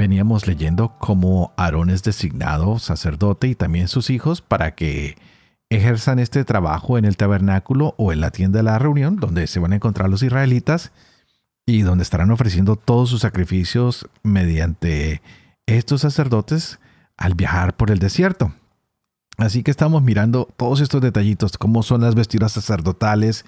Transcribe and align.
Veníamos 0.00 0.46
leyendo 0.46 0.96
cómo 0.98 1.52
Aarón 1.58 1.90
es 1.90 2.02
designado 2.02 2.78
sacerdote 2.78 3.48
y 3.48 3.54
también 3.54 3.86
sus 3.86 4.08
hijos 4.08 4.40
para 4.40 4.74
que 4.74 5.18
ejerzan 5.68 6.18
este 6.18 6.42
trabajo 6.46 6.96
en 6.96 7.04
el 7.04 7.18
tabernáculo 7.18 7.94
o 7.98 8.10
en 8.10 8.22
la 8.22 8.30
tienda 8.30 8.60
de 8.60 8.62
la 8.62 8.78
reunión, 8.78 9.16
donde 9.16 9.46
se 9.46 9.60
van 9.60 9.74
a 9.74 9.76
encontrar 9.76 10.08
los 10.08 10.22
israelitas 10.22 10.90
y 11.66 11.82
donde 11.82 12.02
estarán 12.02 12.30
ofreciendo 12.30 12.76
todos 12.76 13.10
sus 13.10 13.20
sacrificios 13.20 14.08
mediante 14.22 15.20
estos 15.66 16.00
sacerdotes 16.00 16.80
al 17.18 17.34
viajar 17.34 17.76
por 17.76 17.90
el 17.90 17.98
desierto. 17.98 18.54
Así 19.36 19.62
que 19.62 19.70
estamos 19.70 20.02
mirando 20.02 20.48
todos 20.56 20.80
estos 20.80 21.02
detallitos, 21.02 21.58
cómo 21.58 21.82
son 21.82 22.00
las 22.00 22.14
vestiduras 22.14 22.52
sacerdotales, 22.52 23.44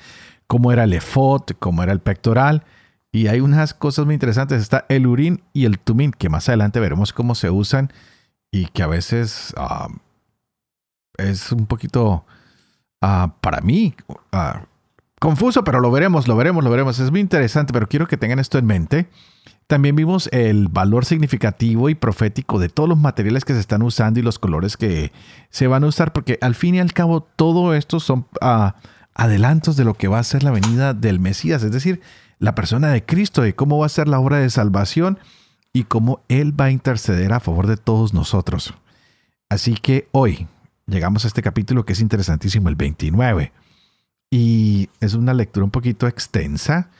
cómo 0.46 0.70
era 0.70 0.84
el 0.84 0.92
efod, 0.92 1.44
cómo 1.58 1.82
era 1.82 1.92
el 1.92 2.00
pectoral, 2.00 2.62
y 3.12 3.26
hay 3.26 3.40
unas 3.40 3.74
cosas 3.74 4.06
muy 4.06 4.14
interesantes. 4.14 4.62
Está 4.62 4.86
el 4.88 5.06
urín 5.06 5.42
y 5.52 5.66
el 5.66 5.78
tumín, 5.78 6.12
que 6.12 6.30
más 6.30 6.48
adelante 6.48 6.80
veremos 6.80 7.12
cómo 7.12 7.34
se 7.34 7.50
usan 7.50 7.92
y 8.50 8.66
que 8.66 8.82
a 8.82 8.86
veces 8.86 9.52
ah, 9.58 9.88
es 11.18 11.52
un 11.52 11.66
poquito, 11.66 12.24
ah, 13.02 13.34
para 13.42 13.60
mí, 13.60 13.94
ah, 14.32 14.64
confuso, 15.20 15.62
pero 15.62 15.80
lo 15.80 15.90
veremos, 15.90 16.26
lo 16.26 16.36
veremos, 16.36 16.64
lo 16.64 16.70
veremos. 16.70 16.98
Es 16.98 17.10
muy 17.10 17.20
interesante, 17.20 17.74
pero 17.74 17.86
quiero 17.86 18.08
que 18.08 18.16
tengan 18.16 18.38
esto 18.38 18.56
en 18.56 18.64
mente. 18.64 19.08
También 19.66 19.94
vimos 19.94 20.28
el 20.32 20.68
valor 20.68 21.04
significativo 21.04 21.90
y 21.90 21.94
profético 21.94 22.58
de 22.58 22.70
todos 22.70 22.88
los 22.88 22.98
materiales 22.98 23.44
que 23.44 23.52
se 23.52 23.60
están 23.60 23.82
usando 23.82 24.20
y 24.20 24.22
los 24.22 24.38
colores 24.38 24.76
que 24.76 25.12
se 25.50 25.66
van 25.66 25.84
a 25.84 25.86
usar, 25.86 26.14
porque 26.14 26.38
al 26.40 26.54
fin 26.54 26.74
y 26.74 26.80
al 26.80 26.92
cabo 26.94 27.22
todo 27.22 27.74
esto 27.74 28.00
son 28.00 28.26
adelantos 29.14 29.76
de 29.76 29.84
lo 29.84 29.94
que 29.94 30.08
va 30.08 30.18
a 30.18 30.24
ser 30.24 30.42
la 30.42 30.50
venida 30.50 30.94
del 30.94 31.20
Mesías. 31.20 31.62
Es 31.62 31.72
decir, 31.72 32.00
la 32.42 32.56
persona 32.56 32.88
de 32.88 33.04
Cristo, 33.04 33.42
de 33.42 33.54
cómo 33.54 33.78
va 33.78 33.86
a 33.86 33.88
ser 33.88 34.08
la 34.08 34.18
obra 34.18 34.38
de 34.38 34.50
salvación 34.50 35.20
y 35.72 35.84
cómo 35.84 36.24
Él 36.26 36.60
va 36.60 36.64
a 36.64 36.70
interceder 36.72 37.32
a 37.32 37.38
favor 37.38 37.68
de 37.68 37.76
todos 37.76 38.14
nosotros. 38.14 38.74
Así 39.48 39.74
que 39.74 40.08
hoy 40.10 40.48
llegamos 40.88 41.24
a 41.24 41.28
este 41.28 41.40
capítulo 41.40 41.84
que 41.84 41.92
es 41.92 42.00
interesantísimo, 42.00 42.68
el 42.68 42.74
29. 42.74 43.52
Y 44.28 44.90
es 44.98 45.14
una 45.14 45.34
lectura 45.34 45.62
un 45.62 45.70
poquito 45.70 46.08
extensa 46.08 46.90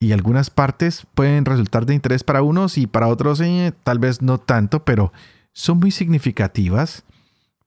y 0.00 0.12
algunas 0.12 0.48
partes 0.48 1.06
pueden 1.14 1.44
resultar 1.44 1.84
de 1.84 1.94
interés 1.94 2.24
para 2.24 2.40
unos 2.40 2.78
y 2.78 2.86
para 2.86 3.08
otros 3.08 3.42
eh, 3.42 3.74
tal 3.84 3.98
vez 3.98 4.22
no 4.22 4.38
tanto, 4.38 4.86
pero 4.86 5.12
son 5.52 5.80
muy 5.80 5.90
significativas 5.90 7.04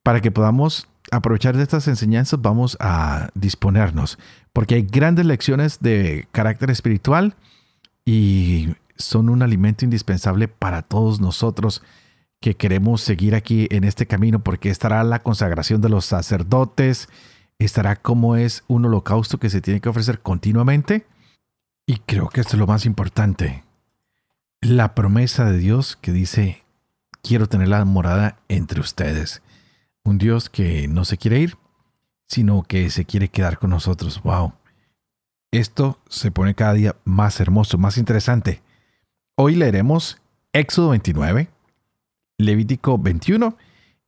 para 0.01 0.21
que 0.21 0.31
podamos 0.31 0.87
aprovechar 1.11 1.55
de 1.55 1.61
estas 1.61 1.87
enseñanzas, 1.87 2.41
vamos 2.41 2.77
a 2.79 3.29
disponernos, 3.35 4.17
porque 4.53 4.75
hay 4.75 4.83
grandes 4.83 5.25
lecciones 5.25 5.79
de 5.79 6.27
carácter 6.31 6.69
espiritual 6.69 7.35
y 8.05 8.69
son 8.97 9.29
un 9.29 9.41
alimento 9.41 9.85
indispensable 9.85 10.47
para 10.47 10.81
todos 10.81 11.19
nosotros 11.19 11.81
que 12.39 12.55
queremos 12.55 13.01
seguir 13.01 13.35
aquí 13.35 13.67
en 13.69 13.83
este 13.83 14.07
camino, 14.07 14.43
porque 14.43 14.69
estará 14.69 15.03
la 15.03 15.19
consagración 15.19 15.79
de 15.79 15.89
los 15.89 16.05
sacerdotes, 16.05 17.07
estará 17.59 17.95
como 17.95 18.35
es 18.35 18.63
un 18.67 18.85
holocausto 18.85 19.37
que 19.39 19.51
se 19.51 19.61
tiene 19.61 19.79
que 19.79 19.89
ofrecer 19.89 20.21
continuamente. 20.21 21.05
Y 21.85 21.97
creo 21.97 22.29
que 22.29 22.41
esto 22.41 22.55
es 22.55 22.59
lo 22.59 22.67
más 22.67 22.85
importante. 22.85 23.63
La 24.59 24.95
promesa 24.95 25.45
de 25.45 25.59
Dios 25.59 25.95
que 25.95 26.11
dice, 26.11 26.63
quiero 27.21 27.47
tener 27.47 27.67
la 27.67 27.85
morada 27.85 28.39
entre 28.47 28.79
ustedes. 28.79 29.43
Un 30.03 30.17
Dios 30.17 30.49
que 30.49 30.87
no 30.87 31.05
se 31.05 31.17
quiere 31.17 31.39
ir, 31.39 31.57
sino 32.31 32.63
que 32.63 32.89
se 32.89 33.03
quiere 33.03 33.27
quedar 33.27 33.57
con 33.57 33.71
nosotros. 33.71 34.23
¡Wow! 34.23 34.53
Esto 35.51 35.99
se 36.07 36.31
pone 36.31 36.55
cada 36.55 36.71
día 36.71 36.95
más 37.03 37.41
hermoso, 37.41 37.77
más 37.77 37.97
interesante. 37.97 38.61
Hoy 39.35 39.55
leeremos 39.55 40.21
Éxodo 40.53 40.91
29, 40.91 41.49
Levítico 42.37 42.97
21 42.97 43.57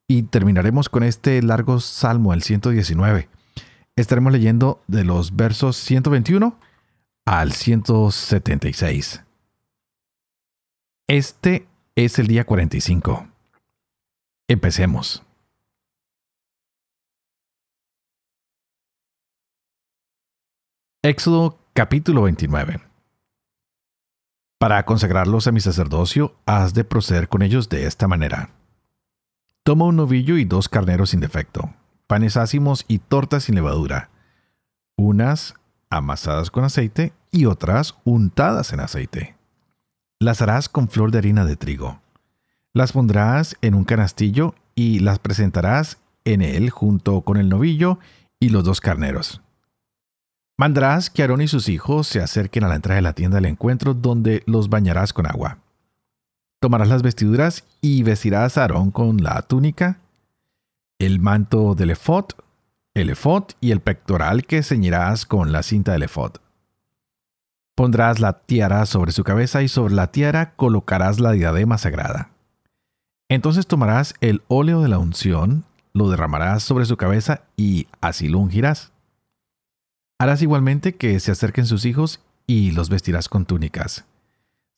y 0.07 0.23
terminaremos 0.23 0.87
con 0.87 1.03
este 1.03 1.41
largo 1.41 1.81
salmo, 1.81 2.33
el 2.33 2.43
119. 2.43 3.27
Estaremos 3.97 4.31
leyendo 4.31 4.81
de 4.87 5.03
los 5.03 5.35
versos 5.35 5.75
121 5.75 6.57
al 7.25 7.51
176. 7.51 9.21
Este 11.07 11.67
es 11.95 12.19
el 12.19 12.27
día 12.27 12.45
45. 12.45 13.27
Empecemos. 14.47 15.23
Éxodo 21.05 21.59
capítulo 21.73 22.21
29. 22.21 22.79
Para 24.57 24.85
consagrarlos 24.85 25.47
a 25.47 25.51
mi 25.51 25.59
sacerdocio, 25.59 26.37
has 26.45 26.73
de 26.73 26.85
proceder 26.85 27.27
con 27.27 27.41
ellos 27.41 27.67
de 27.67 27.87
esta 27.87 28.07
manera. 28.07 28.51
Toma 29.63 29.83
un 29.83 29.97
novillo 29.97 30.37
y 30.37 30.45
dos 30.45 30.69
carneros 30.69 31.09
sin 31.09 31.19
defecto, 31.19 31.73
panes 32.07 32.37
ácimos 32.37 32.85
y 32.87 32.99
tortas 32.99 33.43
sin 33.43 33.55
levadura, 33.55 34.11
unas 34.95 35.55
amasadas 35.89 36.49
con 36.49 36.63
aceite 36.63 37.11
y 37.31 37.47
otras 37.47 37.95
untadas 38.05 38.71
en 38.71 38.79
aceite. 38.79 39.35
Las 40.21 40.41
harás 40.41 40.69
con 40.69 40.87
flor 40.87 41.11
de 41.11 41.17
harina 41.17 41.43
de 41.43 41.57
trigo. 41.57 41.99
Las 42.71 42.93
pondrás 42.93 43.57
en 43.61 43.75
un 43.75 43.83
canastillo 43.83 44.55
y 44.73 44.99
las 44.99 45.19
presentarás 45.19 45.99
en 46.23 46.41
él 46.41 46.69
junto 46.69 47.23
con 47.23 47.35
el 47.35 47.49
novillo 47.49 47.99
y 48.39 48.47
los 48.47 48.63
dos 48.63 48.79
carneros. 48.79 49.42
Mandarás 50.57 51.09
que 51.09 51.23
Aarón 51.23 51.41
y 51.41 51.47
sus 51.47 51.67
hijos 51.67 52.07
se 52.07 52.21
acerquen 52.21 52.63
a 52.63 52.67
la 52.67 52.75
entrada 52.75 52.97
de 52.97 53.01
la 53.01 53.13
tienda 53.13 53.37
del 53.37 53.45
encuentro 53.45 53.93
donde 53.93 54.43
los 54.45 54.69
bañarás 54.69 55.11
con 55.11 55.25
agua. 55.25 55.57
Tomarás 56.59 56.87
las 56.87 57.01
vestiduras 57.01 57.65
y 57.81 58.03
vestirás 58.03 58.57
a 58.57 58.61
Aarón 58.61 58.91
con 58.91 59.17
la 59.23 59.41
túnica, 59.41 59.99
el 60.99 61.19
manto 61.19 61.73
del 61.73 61.89
efod, 61.89 62.25
el 62.93 63.09
efod 63.09 63.45
y 63.59 63.71
el 63.71 63.81
pectoral 63.81 64.45
que 64.45 64.61
ceñirás 64.61 65.25
con 65.25 65.51
la 65.51 65.63
cinta 65.63 65.91
del 65.91 66.03
efod. 66.03 66.33
Pondrás 67.75 68.19
la 68.19 68.33
tiara 68.33 68.85
sobre 68.85 69.11
su 69.11 69.23
cabeza 69.23 69.63
y 69.63 69.67
sobre 69.67 69.95
la 69.95 70.11
tiara 70.11 70.53
colocarás 70.53 71.19
la 71.19 71.31
diadema 71.31 71.79
sagrada. 71.79 72.29
Entonces 73.27 73.65
tomarás 73.65 74.13
el 74.21 74.43
óleo 74.47 74.81
de 74.81 74.89
la 74.89 74.99
unción, 74.99 75.65
lo 75.93 76.11
derramarás 76.11 76.61
sobre 76.61 76.85
su 76.85 76.95
cabeza 76.97 77.41
y 77.57 77.87
así 77.99 78.29
lo 78.29 78.37
ungirás. 78.37 78.92
Harás 80.23 80.41
igualmente 80.41 80.95
que 80.95 81.19
se 81.19 81.33
acerquen 81.33 81.65
sus 81.65 81.83
hijos 81.83 82.21
y 82.47 82.71
los 82.71 82.87
vestirás 82.87 83.27
con 83.27 83.45
túnicas. 83.45 84.05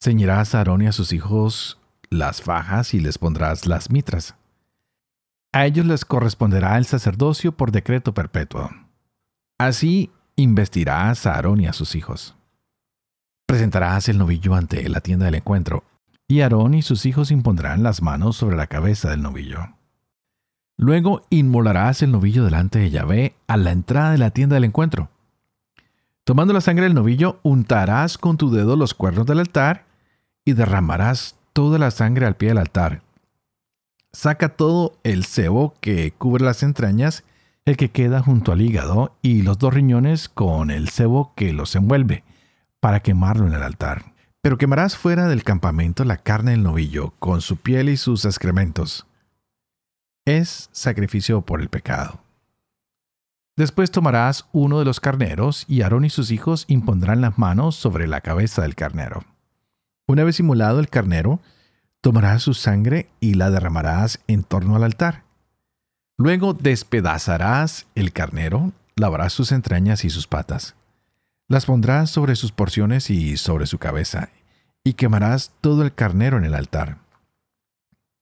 Ceñirás 0.01 0.56
a 0.56 0.57
Aarón 0.57 0.81
y 0.81 0.88
a 0.88 0.91
sus 0.91 1.13
hijos 1.13 1.78
las 2.09 2.41
fajas 2.41 2.95
y 2.95 3.00
les 3.00 3.19
pondrás 3.19 3.67
las 3.67 3.91
mitras. 3.91 4.33
A 5.53 5.67
ellos 5.67 5.85
les 5.85 6.03
corresponderá 6.03 6.79
el 6.79 6.85
sacerdocio 6.85 7.51
por 7.51 7.72
decreto 7.72 8.11
perpetuo. 8.11 8.72
Así 9.59 10.09
investirás 10.35 11.28
a 11.28 11.35
Aarón 11.35 11.62
y 11.62 11.67
a 11.67 11.73
sus 11.73 11.94
hijos. 11.94 12.35
Presentarás 13.45 14.09
el 14.09 14.17
novillo 14.17 14.56
ante 14.56 14.89
la 14.89 15.01
tienda 15.01 15.25
del 15.25 15.35
encuentro, 15.35 15.83
y 16.27 16.41
Aarón 16.41 16.73
y 16.73 16.81
sus 16.81 17.06
hijos 17.06 17.29
impondrán 17.29 17.83
las 17.83 18.01
manos 18.01 18.36
sobre 18.36 18.56
la 18.56 18.65
cabeza 18.65 19.12
del 19.12 19.21
novillo. 19.21 19.59
Luego 20.75 21.21
inmolarás 21.30 22.01
el 22.01 22.12
novillo 22.12 22.45
delante 22.45 22.80
de 22.80 22.89
Yahvé 22.89 23.36
a 23.45 23.57
la 23.57 23.71
entrada 23.71 24.09
de 24.09 24.18
la 24.18 24.31
tienda 24.31 24.56
del 24.56 24.63
encuentro. 24.63 25.12
Tomando 26.25 26.54
la 26.54 26.62
sangre 26.62 26.86
del 26.86 26.95
novillo, 26.95 27.39
untarás 27.44 28.18
con 28.18 28.38
tu 28.38 28.50
dedo 28.50 28.75
los 28.75 28.95
cuernos 28.95 29.27
del 29.27 29.38
altar 29.38 29.86
y 30.44 30.54
derramarás 30.54 31.36
toda 31.54 31.77
la 31.77 31.92
sangre 31.92 32.25
al 32.25 32.36
pie 32.36 32.50
del 32.50 32.57
altar. 32.57 33.04
Saca 34.12 34.50
todo 34.50 34.98
el 35.04 35.24
cebo 35.24 35.75
que 35.81 36.13
cubre 36.13 36.44
las 36.44 36.63
entrañas, 36.63 37.24
el 37.63 37.77
que 37.77 37.92
queda 37.92 38.24
junto 38.24 38.51
al 38.51 38.62
hígado, 38.62 39.16
y 39.22 39.44
los 39.44 39.60
dos 39.60 39.72
riñones 39.72 40.27
con 40.27 40.72
el 40.72 40.89
cebo 40.89 41.31
que 41.36 41.54
los 41.54 41.75
envuelve, 41.75 42.24
para 42.80 43.01
quemarlo 43.01 43.45
en 43.45 43.54
el 43.54 43.62
altar. 43.62 44.13
Pero 44.42 44.57
quemarás 44.57 44.98
fuera 44.98 45.27
del 45.27 45.44
campamento 45.44 46.06
la 46.06 46.18
carne 46.18 46.51
del 46.51 46.63
novillo, 46.63 47.13
con 47.19 47.42
su 47.42 47.57
piel 47.57 47.88
y 47.88 47.98
sus 47.98 48.25
excrementos. 48.25 49.06
Es 50.25 50.69
sacrificio 50.72 51.42
por 51.42 51.62
el 51.62 51.69
pecado. 51.69 52.25
Después 53.57 53.90
tomarás 53.90 54.48
uno 54.52 54.80
de 54.80 54.86
los 54.86 55.00
carneros 55.00 55.63
y 55.69 55.81
Aarón 55.81 56.04
y 56.04 56.10
sus 56.10 56.31
hijos 56.31 56.66
impondrán 56.68 57.22
las 57.22 57.38
manos 57.38 57.75
sobre 57.75 58.06
la 58.06 58.19
cabeza 58.19 58.62
del 58.62 58.75
carnero. 58.75 59.24
Una 60.07 60.25
vez 60.25 60.40
inmolado 60.42 60.80
el 60.80 60.90
carnero, 60.90 61.40
tomarás 62.02 62.44
su 62.44 62.54
sangre 62.54 63.10
y 63.22 63.36
la 63.36 63.50
derramarás 63.50 64.19
en 64.28 64.44
torno 64.44 64.75
al 64.75 64.84
altar. 64.84 65.24
Luego 66.18 66.54
despedazarás 66.54 67.88
el 67.96 68.12
carnero, 68.12 68.74
lavarás 68.96 69.31
sus 69.31 69.54
entrañas 69.54 70.04
y 70.04 70.10
sus 70.10 70.28
patas. 70.28 70.75
Las 71.48 71.66
pondrás 71.66 72.10
sobre 72.10 72.36
sus 72.36 72.51
porciones 72.51 73.10
y 73.10 73.38
sobre 73.38 73.68
su 73.68 73.78
cabeza, 73.78 74.30
y 74.84 74.94
quemarás 74.94 75.54
todo 75.62 75.84
el 75.84 75.94
carnero 75.94 76.38
en 76.38 76.44
el 76.44 76.56
altar. 76.56 76.98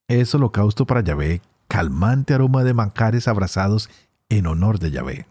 Es 0.08 0.34
holocausto 0.34 0.86
para 0.86 1.02
Yahvé, 1.02 1.40
calmante 1.68 2.34
aroma 2.34 2.62
de 2.62 2.74
manjares 2.74 3.26
abrazados 3.26 3.90
en 4.28 4.46
honor 4.46 4.78
de 4.78 4.90
Yahvé. 4.90 5.26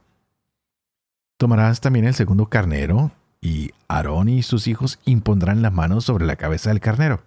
Tomarás 1.38 1.81
también 1.81 2.06
el 2.06 2.13
segundo 2.13 2.48
carnero, 2.48 3.12
y 3.42 3.72
Aarón 3.88 4.30
y 4.30 4.44
sus 4.44 4.68
hijos 4.68 5.00
impondrán 5.04 5.62
las 5.62 5.74
manos 5.74 6.06
sobre 6.06 6.25
la 6.25 6.38
cabeza 6.38 6.69
del 6.69 6.80
carnero. 6.80 7.22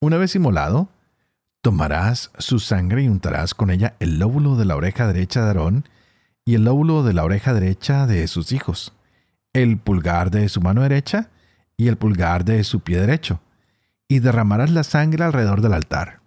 Una 0.00 0.16
vez 0.16 0.34
inmolado, 0.34 0.88
tomarás 1.60 2.30
su 2.38 2.58
sangre 2.58 3.02
y 3.02 3.08
untarás 3.08 3.54
con 3.54 3.70
ella 3.70 3.94
el 4.00 4.18
lóbulo 4.18 4.56
de 4.56 4.64
la 4.64 4.74
oreja 4.74 5.06
derecha 5.06 5.42
de 5.42 5.48
Aarón 5.48 5.84
y 6.44 6.54
el 6.54 6.64
lóbulo 6.64 7.02
de 7.02 7.12
la 7.12 7.24
oreja 7.24 7.52
derecha 7.52 8.06
de 8.06 8.26
sus 8.26 8.52
hijos, 8.52 8.94
el 9.52 9.78
pulgar 9.78 10.30
de 10.30 10.48
su 10.48 10.60
mano 10.60 10.82
derecha 10.82 11.28
y 11.76 11.88
el 11.88 11.96
pulgar 11.96 12.44
de 12.44 12.64
su 12.64 12.80
pie 12.80 12.98
derecho, 12.98 13.40
y 14.08 14.20
derramarás 14.20 14.70
la 14.70 14.84
sangre 14.84 15.24
alrededor 15.24 15.60
del 15.60 15.74
altar. 15.74 16.20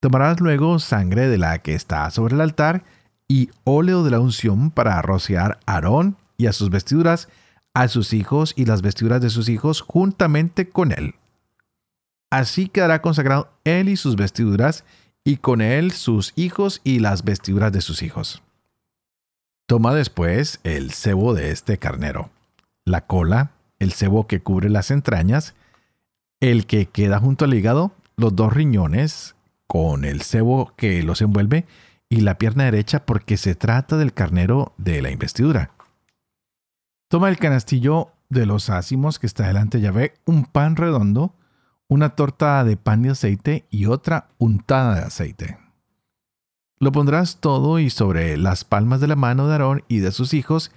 Tomarás 0.00 0.40
luego 0.40 0.78
sangre 0.78 1.28
de 1.28 1.38
la 1.38 1.58
que 1.58 1.74
está 1.74 2.10
sobre 2.10 2.34
el 2.34 2.40
altar 2.40 2.84
y 3.28 3.50
óleo 3.64 4.02
de 4.04 4.10
la 4.10 4.20
unción 4.20 4.70
para 4.70 5.00
rociar 5.02 5.58
a 5.66 5.74
Aarón 5.74 6.16
y 6.36 6.46
a 6.46 6.52
sus 6.52 6.70
vestiduras, 6.70 7.28
a 7.74 7.88
sus 7.88 8.12
hijos 8.12 8.52
y 8.56 8.64
las 8.64 8.82
vestiduras 8.82 9.20
de 9.20 9.30
sus 9.30 9.48
hijos 9.48 9.80
juntamente 9.80 10.68
con 10.68 10.92
él. 10.92 11.14
Así 12.30 12.68
quedará 12.68 13.02
consagrado 13.02 13.50
él 13.64 13.88
y 13.88 13.96
sus 13.96 14.16
vestiduras, 14.16 14.84
y 15.24 15.38
con 15.38 15.60
él 15.60 15.90
sus 15.90 16.32
hijos 16.36 16.80
y 16.84 17.00
las 17.00 17.24
vestiduras 17.24 17.72
de 17.72 17.80
sus 17.80 18.02
hijos. 18.02 18.42
Toma 19.66 19.92
después 19.92 20.60
el 20.62 20.92
cebo 20.92 21.34
de 21.34 21.50
este 21.50 21.78
carnero, 21.78 22.30
la 22.84 23.06
cola, 23.06 23.50
el 23.80 23.92
cebo 23.92 24.28
que 24.28 24.40
cubre 24.40 24.70
las 24.70 24.92
entrañas, 24.92 25.54
el 26.40 26.66
que 26.66 26.86
queda 26.86 27.18
junto 27.18 27.44
al 27.44 27.54
hígado, 27.54 27.90
los 28.16 28.36
dos 28.36 28.52
riñones, 28.52 29.34
con 29.66 30.04
el 30.04 30.22
cebo 30.22 30.72
que 30.76 31.02
los 31.02 31.20
envuelve, 31.20 31.66
y 32.08 32.20
la 32.20 32.38
pierna 32.38 32.64
derecha 32.64 33.04
porque 33.04 33.36
se 33.36 33.54
trata 33.54 33.96
del 33.96 34.12
carnero 34.12 34.74
de 34.78 35.02
la 35.02 35.10
investidura. 35.10 35.72
Toma 37.08 37.28
el 37.28 37.38
canastillo 37.38 38.12
de 38.28 38.46
los 38.46 38.70
ácimos 38.70 39.18
que 39.18 39.26
está 39.26 39.46
delante 39.46 39.78
de 39.78 39.84
Yahvé, 39.84 40.14
un 40.24 40.44
pan 40.44 40.76
redondo, 40.76 41.34
una 41.88 42.10
torta 42.10 42.64
de 42.64 42.76
pan 42.76 43.02
de 43.02 43.10
aceite 43.10 43.66
y 43.70 43.86
otra 43.86 44.28
untada 44.38 44.96
de 44.96 45.02
aceite. 45.02 45.58
Lo 46.78 46.92
pondrás 46.92 47.38
todo 47.40 47.78
y 47.78 47.90
sobre 47.90 48.36
las 48.36 48.64
palmas 48.64 49.00
de 49.00 49.06
la 49.06 49.16
mano 49.16 49.46
de 49.46 49.52
Aarón 49.52 49.84
y 49.88 49.98
de 49.98 50.12
sus 50.12 50.34
hijos, 50.34 50.72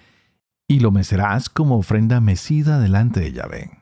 y 0.68 0.80
lo 0.80 0.92
mecerás 0.92 1.50
como 1.50 1.78
ofrenda 1.78 2.22
mecida 2.22 2.80
delante 2.80 3.20
de 3.20 3.32
Yahvé. 3.34 3.79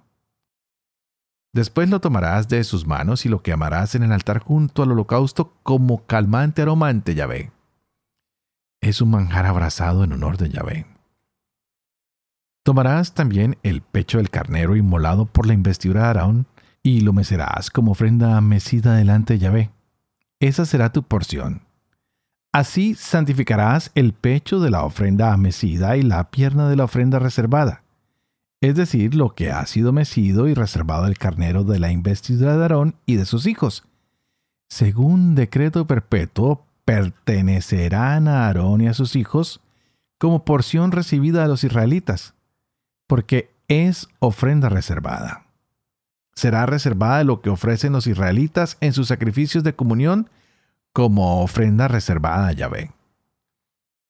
Después 1.58 1.90
lo 1.90 2.00
tomarás 2.00 2.48
de 2.50 2.64
sus 2.64 2.86
manos 2.86 3.26
y 3.26 3.30
lo 3.30 3.42
quemarás 3.42 3.96
en 3.96 4.04
el 4.04 4.12
altar 4.12 4.38
junto 4.38 4.84
al 4.84 4.92
holocausto 4.92 5.56
como 5.64 6.06
calmante 6.06 6.62
aroma 6.62 6.90
ante 6.90 7.16
Yahvé. 7.16 7.52
Es 8.80 9.02
un 9.02 9.10
manjar 9.10 9.48
abrazado 9.48 10.04
en 10.04 10.12
honor 10.12 10.38
de 10.38 10.52
Yahvé. 10.52 10.86
Tomarás 12.62 13.16
también 13.16 13.58
el 13.64 13.82
pecho 13.82 14.20
del 14.20 14.30
carnero 14.30 14.76
inmolado 14.76 15.26
por 15.26 15.48
la 15.48 15.56
investidura 15.56 16.02
de 16.02 16.08
Aarón 16.10 16.48
y 16.84 17.02
lo 17.02 17.12
mecerás 17.12 17.72
como 17.72 17.94
ofrenda 17.94 18.40
mecida 18.40 18.94
delante 18.94 19.34
de 19.34 19.40
Yahvé. 19.40 19.72
Esa 20.40 20.64
será 20.64 20.92
tu 20.92 21.02
porción. 21.02 21.64
Así 22.54 22.94
santificarás 22.94 23.90
el 23.96 24.14
pecho 24.14 24.60
de 24.60 24.70
la 24.70 24.84
ofrenda 24.84 25.36
mecida 25.38 25.98
y 25.98 26.04
la 26.04 26.30
pierna 26.30 26.70
de 26.70 26.76
la 26.76 26.84
ofrenda 26.84 27.18
reservada, 27.18 27.82
es 28.62 28.76
decir, 28.76 29.16
lo 29.16 29.36
que 29.36 29.52
ha 29.52 29.66
sido 29.66 29.92
mecido 29.94 30.48
y 30.48 30.54
reservado 30.54 31.06
del 31.06 31.18
carnero 31.18 31.64
de 31.64 31.80
la 31.80 31.92
investidura 31.92 32.58
de 32.58 32.64
Aarón 32.64 32.96
y 33.06 33.16
de 33.16 33.26
sus 33.26 33.46
hijos. 33.46 33.84
Según 34.70 35.36
decreto 35.36 35.86
perpetuo, 35.88 36.66
pertenecerán 36.86 38.28
a 38.28 38.48
Aarón 38.48 38.82
y 38.82 38.88
a 38.88 38.94
sus 38.94 39.16
hijos 39.16 39.62
como 40.18 40.46
porción 40.46 40.92
recibida 40.92 41.44
de 41.44 41.48
los 41.48 41.64
israelitas, 41.64 42.34
porque 43.08 43.52
es 43.68 44.08
ofrenda 44.20 44.70
reservada 44.70 45.48
será 46.38 46.68
reservada 46.68 47.24
lo 47.24 47.42
que 47.42 47.50
ofrecen 47.50 47.94
los 47.94 48.06
israelitas 48.06 48.78
en 48.80 48.94
sus 48.94 49.08
sacrificios 49.08 49.64
de 49.64 49.74
comunión 49.74 50.30
como 50.94 51.42
ofrenda 51.42 51.88
reservada 51.88 52.50
a 52.50 52.52
Yahvé. 52.52 52.92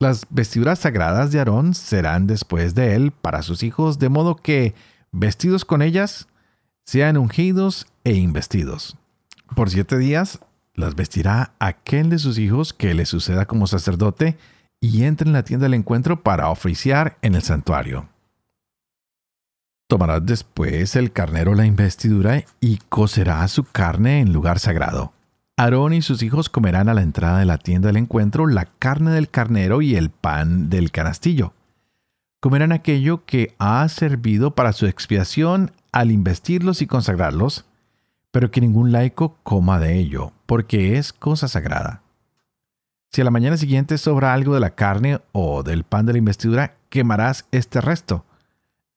Las 0.00 0.26
vestiduras 0.30 0.78
sagradas 0.78 1.32
de 1.32 1.40
Aarón 1.40 1.74
serán 1.74 2.28
después 2.28 2.76
de 2.76 2.94
él 2.94 3.10
para 3.10 3.42
sus 3.42 3.64
hijos, 3.64 3.98
de 3.98 4.08
modo 4.08 4.36
que, 4.36 4.74
vestidos 5.10 5.64
con 5.64 5.82
ellas, 5.82 6.28
sean 6.86 7.16
ungidos 7.16 7.88
e 8.04 8.12
investidos. 8.12 8.96
Por 9.56 9.70
siete 9.70 9.98
días 9.98 10.38
las 10.74 10.94
vestirá 10.94 11.52
aquel 11.58 12.10
de 12.10 12.18
sus 12.18 12.38
hijos 12.38 12.72
que 12.72 12.94
le 12.94 13.06
suceda 13.06 13.46
como 13.46 13.66
sacerdote 13.66 14.38
y 14.80 15.02
entre 15.02 15.26
en 15.26 15.32
la 15.32 15.42
tienda 15.42 15.64
del 15.64 15.74
encuentro 15.74 16.22
para 16.22 16.50
oficiar 16.50 17.18
en 17.20 17.34
el 17.34 17.42
santuario. 17.42 18.08
Tomarás 19.88 20.24
después 20.24 20.94
el 20.94 21.10
carnero 21.10 21.56
la 21.56 21.66
investidura 21.66 22.44
y 22.60 22.76
cocerá 22.88 23.48
su 23.48 23.64
carne 23.64 24.20
en 24.20 24.32
lugar 24.32 24.60
sagrado. 24.60 25.12
Aarón 25.58 25.92
y 25.92 26.02
sus 26.02 26.22
hijos 26.22 26.48
comerán 26.48 26.88
a 26.88 26.94
la 26.94 27.02
entrada 27.02 27.40
de 27.40 27.44
la 27.44 27.58
tienda 27.58 27.88
del 27.88 27.96
encuentro 27.96 28.46
la 28.46 28.64
carne 28.64 29.10
del 29.10 29.28
carnero 29.28 29.82
y 29.82 29.96
el 29.96 30.08
pan 30.08 30.70
del 30.70 30.90
canastillo. 30.90 31.52
Comerán 32.40 32.72
aquello 32.72 33.24
que 33.26 33.54
ha 33.58 33.86
servido 33.88 34.54
para 34.54 34.72
su 34.72 34.86
expiación 34.86 35.72
al 35.90 36.12
investirlos 36.12 36.80
y 36.80 36.86
consagrarlos, 36.86 37.64
pero 38.30 38.50
que 38.50 38.60
ningún 38.60 38.92
laico 38.92 39.36
coma 39.42 39.80
de 39.80 39.98
ello, 39.98 40.32
porque 40.46 40.96
es 40.96 41.12
cosa 41.12 41.48
sagrada. 41.48 42.02
Si 43.10 43.20
a 43.20 43.24
la 43.24 43.32
mañana 43.32 43.56
siguiente 43.56 43.98
sobra 43.98 44.32
algo 44.32 44.54
de 44.54 44.60
la 44.60 44.70
carne 44.70 45.20
o 45.32 45.64
del 45.64 45.82
pan 45.82 46.06
de 46.06 46.12
la 46.12 46.18
investidura, 46.18 46.76
quemarás 46.88 47.46
este 47.50 47.80
resto 47.80 48.24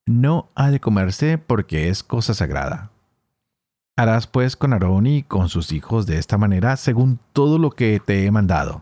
no 0.05 0.49
ha 0.55 0.71
de 0.71 0.79
comerse 0.79 1.37
porque 1.37 1.89
es 1.89 2.03
cosa 2.03 2.33
sagrada. 2.33 2.90
Harás 4.01 4.25
pues 4.25 4.55
con 4.55 4.73
Aarón 4.73 5.05
y 5.05 5.21
con 5.21 5.47
sus 5.47 5.71
hijos 5.71 6.07
de 6.07 6.17
esta 6.17 6.39
manera 6.39 6.75
según 6.75 7.19
todo 7.33 7.59
lo 7.59 7.69
que 7.69 8.01
te 8.03 8.25
he 8.25 8.31
mandado. 8.31 8.81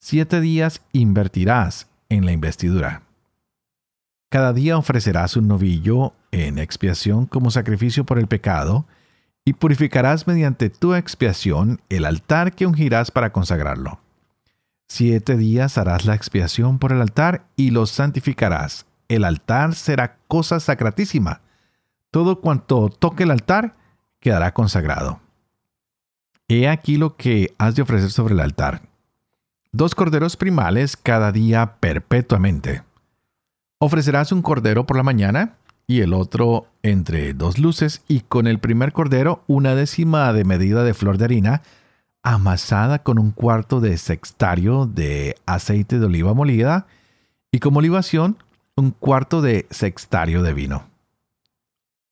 Siete 0.00 0.40
días 0.40 0.82
invertirás 0.90 1.86
en 2.08 2.26
la 2.26 2.32
investidura. 2.32 3.02
Cada 4.28 4.52
día 4.52 4.78
ofrecerás 4.78 5.36
un 5.36 5.46
novillo 5.46 6.12
en 6.32 6.58
expiación 6.58 7.26
como 7.26 7.52
sacrificio 7.52 8.04
por 8.04 8.18
el 8.18 8.26
pecado, 8.26 8.84
y 9.44 9.52
purificarás 9.52 10.26
mediante 10.26 10.70
tu 10.70 10.94
expiación 10.94 11.80
el 11.88 12.04
altar 12.04 12.52
que 12.52 12.66
ungirás 12.66 13.12
para 13.12 13.30
consagrarlo. 13.32 14.00
Siete 14.88 15.36
días 15.36 15.78
harás 15.78 16.04
la 16.04 16.16
expiación 16.16 16.80
por 16.80 16.90
el 16.90 17.00
altar 17.00 17.44
y 17.54 17.70
lo 17.70 17.86
santificarás, 17.86 18.86
el 19.06 19.22
altar 19.22 19.76
será 19.76 20.16
cosa 20.26 20.58
sacratísima. 20.58 21.42
Todo 22.10 22.40
cuanto 22.40 22.88
toque 22.88 23.22
el 23.22 23.30
altar 23.30 23.85
quedará 24.20 24.52
consagrado. 24.52 25.20
He 26.48 26.68
aquí 26.68 26.96
lo 26.96 27.16
que 27.16 27.54
has 27.58 27.74
de 27.74 27.82
ofrecer 27.82 28.10
sobre 28.10 28.34
el 28.34 28.40
altar. 28.40 28.82
Dos 29.72 29.94
corderos 29.94 30.36
primales 30.36 30.96
cada 30.96 31.32
día 31.32 31.76
perpetuamente. 31.80 32.82
Ofrecerás 33.78 34.32
un 34.32 34.42
cordero 34.42 34.86
por 34.86 34.96
la 34.96 35.02
mañana 35.02 35.56
y 35.86 36.00
el 36.00 36.14
otro 36.14 36.66
entre 36.82 37.34
dos 37.34 37.58
luces 37.58 38.02
y 38.08 38.20
con 38.20 38.46
el 38.46 38.58
primer 38.58 38.92
cordero 38.92 39.42
una 39.46 39.74
décima 39.74 40.32
de 40.32 40.44
medida 40.44 40.82
de 40.82 40.94
flor 40.94 41.18
de 41.18 41.26
harina 41.26 41.62
amasada 42.22 43.04
con 43.04 43.18
un 43.18 43.30
cuarto 43.30 43.80
de 43.80 43.96
sextario 43.98 44.86
de 44.86 45.36
aceite 45.46 45.98
de 45.98 46.06
oliva 46.06 46.34
molida 46.34 46.86
y 47.52 47.60
como 47.60 47.80
libación 47.80 48.36
un 48.74 48.90
cuarto 48.90 49.42
de 49.42 49.66
sextario 49.70 50.42
de 50.42 50.52
vino. 50.52 50.95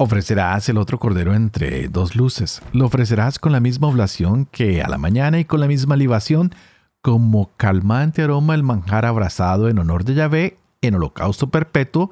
Ofrecerás 0.05 0.69
el 0.69 0.77
otro 0.77 0.99
cordero 0.99 1.35
entre 1.35 1.89
dos 1.89 2.15
luces. 2.15 2.61
Lo 2.75 2.85
ofrecerás 2.85 3.39
con 3.39 3.53
la 3.53 3.61
misma 3.61 3.89
oblación 3.89 4.45
que 4.45 4.83
a 4.83 4.89
la 4.91 4.99
mañana 4.99 5.41
y 5.41 5.47
con 5.47 5.61
la 5.61 5.67
misma 5.67 5.97
libación, 5.97 6.55
como 7.01 7.57
calmante 7.57 8.21
aroma 8.21 8.55
el 8.55 8.63
manjar 8.63 9.07
abrazado 9.07 9.71
en 9.71 9.79
honor 9.79 10.05
de 10.05 10.13
Yahvé 10.13 10.59
en 10.83 10.97
holocausto 10.97 11.49
perpetuo, 11.49 12.11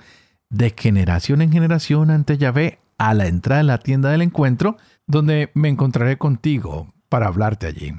de 0.49 0.75
generación 0.75 1.42
en 1.42 1.52
generación 1.52 2.11
ante 2.11 2.38
Yahvé 2.38 2.78
a 2.96 3.12
la 3.12 3.26
entrada 3.26 3.61
de 3.61 3.66
la 3.66 3.76
tienda 3.76 4.08
del 4.08 4.22
encuentro, 4.22 4.78
donde 5.06 5.50
me 5.52 5.68
encontraré 5.68 6.16
contigo 6.16 6.87
para 7.11 7.26
hablarte 7.26 7.66
allí. 7.66 7.92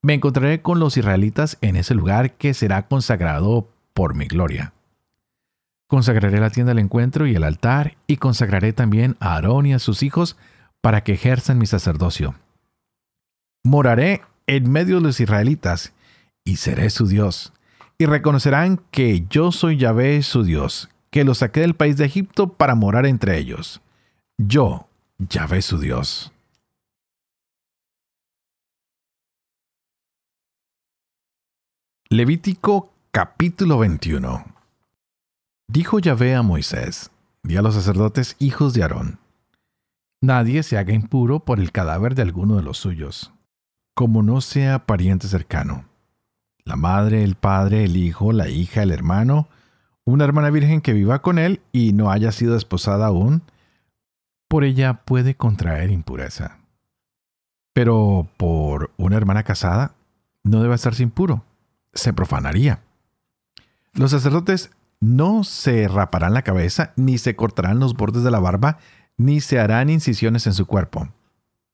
Me 0.00 0.14
encontraré 0.14 0.62
con 0.62 0.80
los 0.80 0.96
israelitas 0.96 1.58
en 1.60 1.76
ese 1.76 1.94
lugar 1.94 2.38
que 2.38 2.54
será 2.54 2.88
consagrado 2.88 3.68
por 3.92 4.14
mi 4.14 4.24
gloria. 4.28 4.72
Consagraré 5.90 6.38
la 6.38 6.50
tienda 6.50 6.70
del 6.70 6.78
encuentro 6.78 7.26
y 7.26 7.34
el 7.34 7.42
altar, 7.42 7.96
y 8.06 8.18
consagraré 8.18 8.72
también 8.72 9.16
a 9.18 9.34
Aarón 9.34 9.66
y 9.66 9.74
a 9.74 9.80
sus 9.80 10.04
hijos 10.04 10.36
para 10.80 11.02
que 11.02 11.14
ejerzan 11.14 11.58
mi 11.58 11.66
sacerdocio. 11.66 12.36
Moraré 13.64 14.22
en 14.46 14.70
medio 14.70 14.96
de 14.96 15.00
los 15.00 15.18
israelitas, 15.18 15.92
y 16.44 16.58
seré 16.58 16.90
su 16.90 17.08
Dios. 17.08 17.52
Y 17.98 18.06
reconocerán 18.06 18.80
que 18.92 19.26
yo 19.28 19.50
soy 19.50 19.78
Yahvé 19.78 20.22
su 20.22 20.44
Dios, 20.44 20.90
que 21.10 21.24
los 21.24 21.38
saqué 21.38 21.58
del 21.58 21.74
país 21.74 21.96
de 21.96 22.04
Egipto 22.04 22.52
para 22.52 22.76
morar 22.76 23.04
entre 23.04 23.36
ellos. 23.36 23.82
Yo, 24.38 24.86
Yahvé 25.18 25.60
su 25.60 25.78
Dios. 25.78 26.32
Levítico 32.08 32.92
capítulo 33.10 33.80
21 33.80 34.59
Dijo 35.72 36.00
Yahvé 36.00 36.34
a 36.34 36.42
Moisés, 36.42 37.12
y 37.44 37.54
a 37.54 37.62
los 37.62 37.76
sacerdotes 37.76 38.34
hijos 38.40 38.74
de 38.74 38.82
Aarón, 38.82 39.20
Nadie 40.20 40.64
se 40.64 40.76
haga 40.76 40.92
impuro 40.92 41.38
por 41.38 41.60
el 41.60 41.70
cadáver 41.70 42.16
de 42.16 42.22
alguno 42.22 42.56
de 42.56 42.64
los 42.64 42.76
suyos, 42.76 43.32
como 43.94 44.24
no 44.24 44.40
sea 44.40 44.84
pariente 44.84 45.28
cercano. 45.28 45.84
La 46.64 46.74
madre, 46.74 47.22
el 47.22 47.36
padre, 47.36 47.84
el 47.84 47.96
hijo, 47.96 48.32
la 48.32 48.48
hija, 48.48 48.82
el 48.82 48.90
hermano, 48.90 49.46
una 50.04 50.24
hermana 50.24 50.50
virgen 50.50 50.80
que 50.80 50.92
viva 50.92 51.22
con 51.22 51.38
él 51.38 51.60
y 51.70 51.92
no 51.92 52.10
haya 52.10 52.32
sido 52.32 52.56
esposada 52.56 53.06
aún, 53.06 53.42
por 54.48 54.64
ella 54.64 55.04
puede 55.04 55.36
contraer 55.36 55.92
impureza. 55.92 56.58
Pero 57.74 58.28
por 58.36 58.90
una 58.96 59.16
hermana 59.16 59.44
casada, 59.44 59.94
no 60.42 60.62
debe 60.62 60.74
estarse 60.74 61.04
impuro, 61.04 61.44
se 61.92 62.12
profanaría. 62.12 62.80
Los 63.92 64.10
sacerdotes 64.10 64.72
no 65.00 65.44
se 65.44 65.88
raparán 65.88 66.34
la 66.34 66.42
cabeza, 66.42 66.92
ni 66.96 67.18
se 67.18 67.34
cortarán 67.36 67.80
los 67.80 67.94
bordes 67.94 68.22
de 68.22 68.30
la 68.30 68.40
barba, 68.40 68.78
ni 69.16 69.40
se 69.40 69.58
harán 69.58 69.90
incisiones 69.90 70.46
en 70.46 70.54
su 70.54 70.66
cuerpo. 70.66 71.08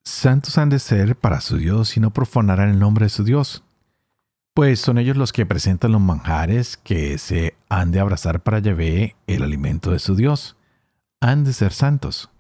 Santos 0.05 0.57
han 0.59 0.69
de 0.69 0.79
ser 0.79 1.17
para 1.17 1.41
su 1.41 1.57
Dios 1.57 1.97
y 1.97 2.01
no 2.01 2.13
profanarán 2.13 2.71
el 2.71 2.79
nombre 2.79 3.07
de 3.07 3.11
su 3.11 3.25
Dios 3.25 3.65
pues 4.57 4.81
son 4.81 4.97
ellos 4.97 5.19
los 5.19 5.35
que 5.35 5.45
presentan 5.45 5.93
los 5.93 6.01
manjares 6.01 6.79
que 6.79 7.19
se 7.19 7.55
han 7.69 7.93
de 7.93 8.01
abrazar 8.01 8.43
para 8.43 8.59
Yahvé, 8.59 9.15
el 9.27 9.43
alimento 9.43 9.91
de 9.91 9.99
su 9.99 10.17
Dios. 10.17 10.57
Han 11.21 11.45
de 11.45 11.53
ser 11.53 11.75
santos. 11.75 12.31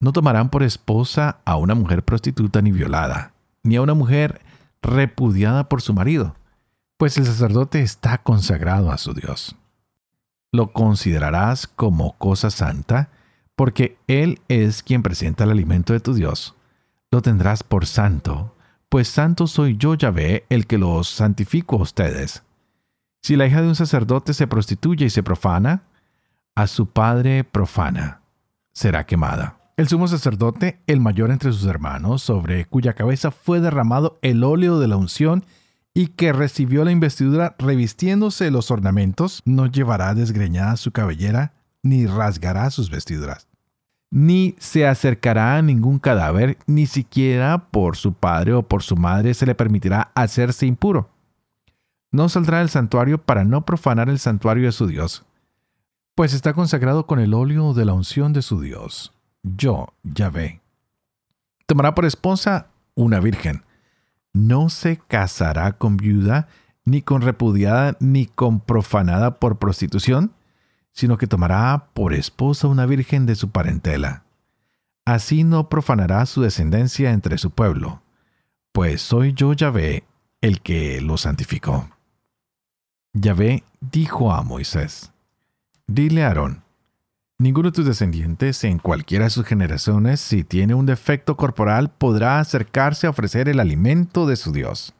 No 0.00 0.12
tomarán 0.12 0.50
por 0.50 0.62
esposa 0.62 1.38
a 1.46 1.56
una 1.56 1.74
mujer 1.74 2.04
prostituta 2.04 2.60
ni 2.60 2.72
violada, 2.72 3.32
ni 3.62 3.76
a 3.76 3.80
una 3.80 3.94
mujer 3.94 4.42
repudiada 4.82 5.66
por 5.70 5.80
su 5.80 5.94
marido, 5.94 6.36
pues 6.98 7.16
el 7.16 7.24
sacerdote 7.24 7.80
está 7.80 8.18
consagrado 8.18 8.92
a 8.92 8.98
su 8.98 9.14
Dios. 9.14 9.56
Lo 10.52 10.72
considerarás 10.72 11.66
como 11.66 12.16
cosa 12.18 12.50
santa, 12.50 13.10
porque 13.54 13.98
Él 14.06 14.40
es 14.48 14.82
quien 14.82 15.02
presenta 15.02 15.44
el 15.44 15.50
alimento 15.50 15.92
de 15.92 16.00
tu 16.00 16.14
Dios. 16.14 16.56
Lo 17.10 17.22
tendrás 17.22 17.62
por 17.62 17.86
santo, 17.86 18.54
pues 18.88 19.06
santo 19.08 19.46
soy 19.46 19.76
yo, 19.76 19.94
Yahvé, 19.94 20.46
el 20.48 20.66
que 20.66 20.78
los 20.78 21.08
santifico 21.08 21.76
a 21.76 21.82
ustedes. 21.82 22.42
Si 23.22 23.36
la 23.36 23.46
hija 23.46 23.62
de 23.62 23.68
un 23.68 23.76
sacerdote 23.76 24.34
se 24.34 24.46
prostituye 24.46 25.06
y 25.06 25.10
se 25.10 25.22
profana, 25.22 25.84
a 26.56 26.66
su 26.66 26.86
padre 26.86 27.44
profana, 27.44 28.22
será 28.72 29.06
quemada. 29.06 29.58
El 29.76 29.88
sumo 29.88 30.08
sacerdote, 30.08 30.80
el 30.86 31.00
mayor 31.00 31.30
entre 31.30 31.52
sus 31.52 31.66
hermanos, 31.66 32.22
sobre 32.22 32.64
cuya 32.64 32.94
cabeza 32.94 33.30
fue 33.30 33.60
derramado 33.60 34.18
el 34.22 34.42
óleo 34.42 34.78
de 34.78 34.88
la 34.88 34.96
unción, 34.96 35.44
y 35.94 36.08
que 36.08 36.32
recibió 36.32 36.84
la 36.84 36.92
investidura 36.92 37.56
revistiéndose 37.58 38.50
los 38.50 38.70
ornamentos, 38.70 39.42
no 39.44 39.66
llevará 39.66 40.14
desgreñada 40.14 40.76
su 40.76 40.92
cabellera, 40.92 41.52
ni 41.82 42.06
rasgará 42.06 42.70
sus 42.70 42.90
vestiduras 42.90 43.50
ni 44.10 44.56
se 44.58 44.86
acercará 44.86 45.56
a 45.56 45.62
ningún 45.62 45.98
cadáver, 45.98 46.58
ni 46.66 46.86
siquiera 46.86 47.70
por 47.70 47.96
su 47.96 48.12
padre 48.12 48.52
o 48.52 48.62
por 48.62 48.82
su 48.82 48.96
madre 48.96 49.34
se 49.34 49.46
le 49.46 49.54
permitirá 49.54 50.10
hacerse 50.14 50.66
impuro. 50.66 51.10
No 52.10 52.28
saldrá 52.28 52.58
del 52.58 52.68
santuario 52.68 53.18
para 53.18 53.44
no 53.44 53.64
profanar 53.64 54.08
el 54.08 54.18
santuario 54.18 54.64
de 54.64 54.72
su 54.72 54.88
Dios, 54.88 55.24
pues 56.16 56.34
está 56.34 56.52
consagrado 56.54 57.06
con 57.06 57.20
el 57.20 57.34
óleo 57.34 57.72
de 57.72 57.84
la 57.84 57.92
unción 57.92 58.32
de 58.32 58.42
su 58.42 58.60
Dios. 58.60 59.12
Yo, 59.42 59.94
Yahvé. 60.02 60.60
Tomará 61.66 61.94
por 61.94 62.04
esposa 62.04 62.66
una 62.96 63.20
virgen. 63.20 63.62
No 64.32 64.68
se 64.68 64.98
casará 64.98 65.72
con 65.72 65.96
viuda, 65.96 66.48
ni 66.84 67.02
con 67.02 67.22
repudiada, 67.22 67.96
ni 68.00 68.26
con 68.26 68.60
profanada 68.60 69.38
por 69.38 69.58
prostitución, 69.58 70.32
sino 70.92 71.18
que 71.18 71.26
tomará 71.26 71.88
por 71.94 72.14
esposa 72.14 72.68
una 72.68 72.86
virgen 72.86 73.26
de 73.26 73.34
su 73.34 73.50
parentela. 73.50 74.24
Así 75.04 75.44
no 75.44 75.68
profanará 75.68 76.24
su 76.26 76.42
descendencia 76.42 77.10
entre 77.12 77.38
su 77.38 77.50
pueblo, 77.50 78.02
pues 78.72 79.02
soy 79.02 79.32
yo 79.32 79.52
Yahvé 79.52 80.04
el 80.40 80.60
que 80.60 81.00
lo 81.00 81.16
santificó. 81.16 81.90
Yahvé 83.12 83.64
dijo 83.80 84.32
a 84.32 84.42
Moisés, 84.42 85.12
Dile 85.86 86.24
a 86.24 86.28
Aarón, 86.28 86.62
ninguno 87.40 87.70
de 87.70 87.72
tus 87.72 87.86
descendientes 87.86 88.62
en 88.64 88.78
cualquiera 88.78 89.24
de 89.24 89.30
sus 89.30 89.46
generaciones, 89.46 90.20
si 90.20 90.44
tiene 90.44 90.74
un 90.74 90.84
defecto 90.84 91.38
corporal, 91.38 91.90
podrá 91.90 92.38
acercarse 92.38 93.06
a 93.06 93.10
ofrecer 93.10 93.48
el 93.48 93.60
alimento 93.60 94.26
de 94.26 94.36
su 94.36 94.52
Dios. 94.52 94.92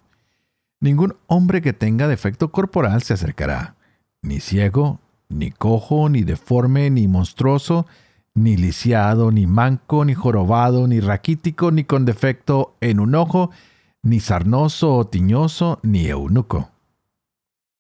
Ningún 0.81 1.17
hombre 1.27 1.61
que 1.61 1.75
tenga 1.75 2.09
defecto 2.09 2.51
corporal 2.51 3.03
se 3.03 3.13
acercará, 3.13 3.77
ni 4.23 4.41
ciego, 4.41 5.01
ni 5.29 5.51
cojo, 5.51 6.09
ni 6.09 6.23
deforme, 6.23 6.89
ni 6.89 7.09
monstruoso, 7.09 7.87
ni 8.33 8.57
lisiado, 8.57 9.31
ni 9.31 9.47
manco, 9.47 10.07
ni 10.07 10.15
jorobado, 10.15 10.89
ni 10.89 11.01
raquítico, 11.01 11.71
ni 11.71 11.85
con 11.85 12.07
defecto 12.07 12.75
en 12.81 13.01
un 13.01 13.15
ojo, 13.17 13.51
ni 14.03 14.19
sarnoso 14.19 14.97
o 14.97 15.07
tiñoso, 15.07 15.79
ni 15.83 16.07
eunuco. 16.07 16.71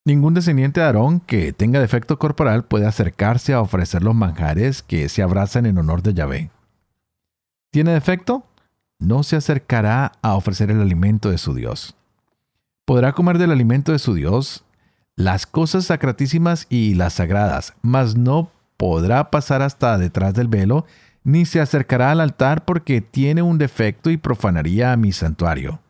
Ningún 0.04 0.32
descendiente 0.32 0.80
de 0.80 0.86
Aarón 0.86 1.20
que 1.20 1.52
tenga 1.52 1.78
defecto 1.78 2.18
corporal 2.18 2.64
puede 2.64 2.86
acercarse 2.86 3.52
a 3.52 3.60
ofrecer 3.60 4.02
los 4.02 4.14
manjares 4.14 4.82
que 4.82 5.08
se 5.10 5.22
abrazan 5.22 5.66
en 5.66 5.76
honor 5.76 6.02
de 6.02 6.14
Yahvé. 6.14 6.50
¿Tiene 7.70 7.92
defecto? 7.92 8.44
No 8.98 9.22
se 9.22 9.36
acercará 9.36 10.12
a 10.22 10.34
ofrecer 10.34 10.70
el 10.70 10.80
alimento 10.80 11.30
de 11.30 11.38
su 11.38 11.54
Dios. 11.54 11.94
Podrá 12.86 13.12
comer 13.12 13.38
del 13.38 13.52
alimento 13.52 13.92
de 13.92 13.98
su 13.98 14.14
Dios 14.14 14.64
las 15.16 15.46
cosas 15.46 15.84
sacratísimas 15.84 16.66
y 16.70 16.94
las 16.94 17.14
sagradas, 17.14 17.74
mas 17.82 18.16
no 18.16 18.50
podrá 18.78 19.30
pasar 19.30 19.60
hasta 19.60 19.98
detrás 19.98 20.32
del 20.32 20.48
velo, 20.48 20.86
ni 21.22 21.44
se 21.44 21.60
acercará 21.60 22.10
al 22.10 22.20
altar 22.20 22.64
porque 22.64 23.02
tiene 23.02 23.42
un 23.42 23.58
defecto 23.58 24.10
y 24.10 24.16
profanaría 24.16 24.92
a 24.92 24.96
mi 24.96 25.12
santuario. 25.12 25.80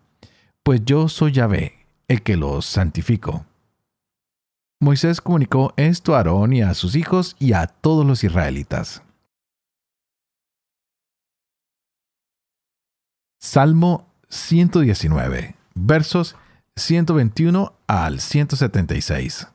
Pues 0.64 0.84
yo 0.84 1.08
soy 1.08 1.30
Yahvé, 1.30 1.86
el 2.08 2.22
que 2.22 2.36
los 2.36 2.66
santifico. 2.66 3.46
Moisés 4.82 5.20
comunicó 5.20 5.74
esto 5.76 6.14
a 6.14 6.18
Aarón 6.18 6.54
y 6.54 6.62
a 6.62 6.72
sus 6.72 6.96
hijos 6.96 7.36
y 7.38 7.52
a 7.52 7.66
todos 7.66 8.06
los 8.06 8.24
israelitas. 8.24 9.02
Salmo 13.38 14.08
119, 14.30 15.54
versos 15.74 16.34
121 16.76 17.74
al 17.86 18.20
176. 18.20 19.48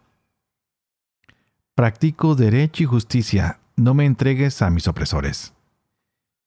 Practico 1.76 2.36
derecho 2.36 2.84
y 2.84 2.86
justicia, 2.86 3.60
no 3.76 3.94
me 3.96 4.06
entregues 4.06 4.62
a 4.62 4.70
mis 4.70 4.88
opresores. 4.88 5.54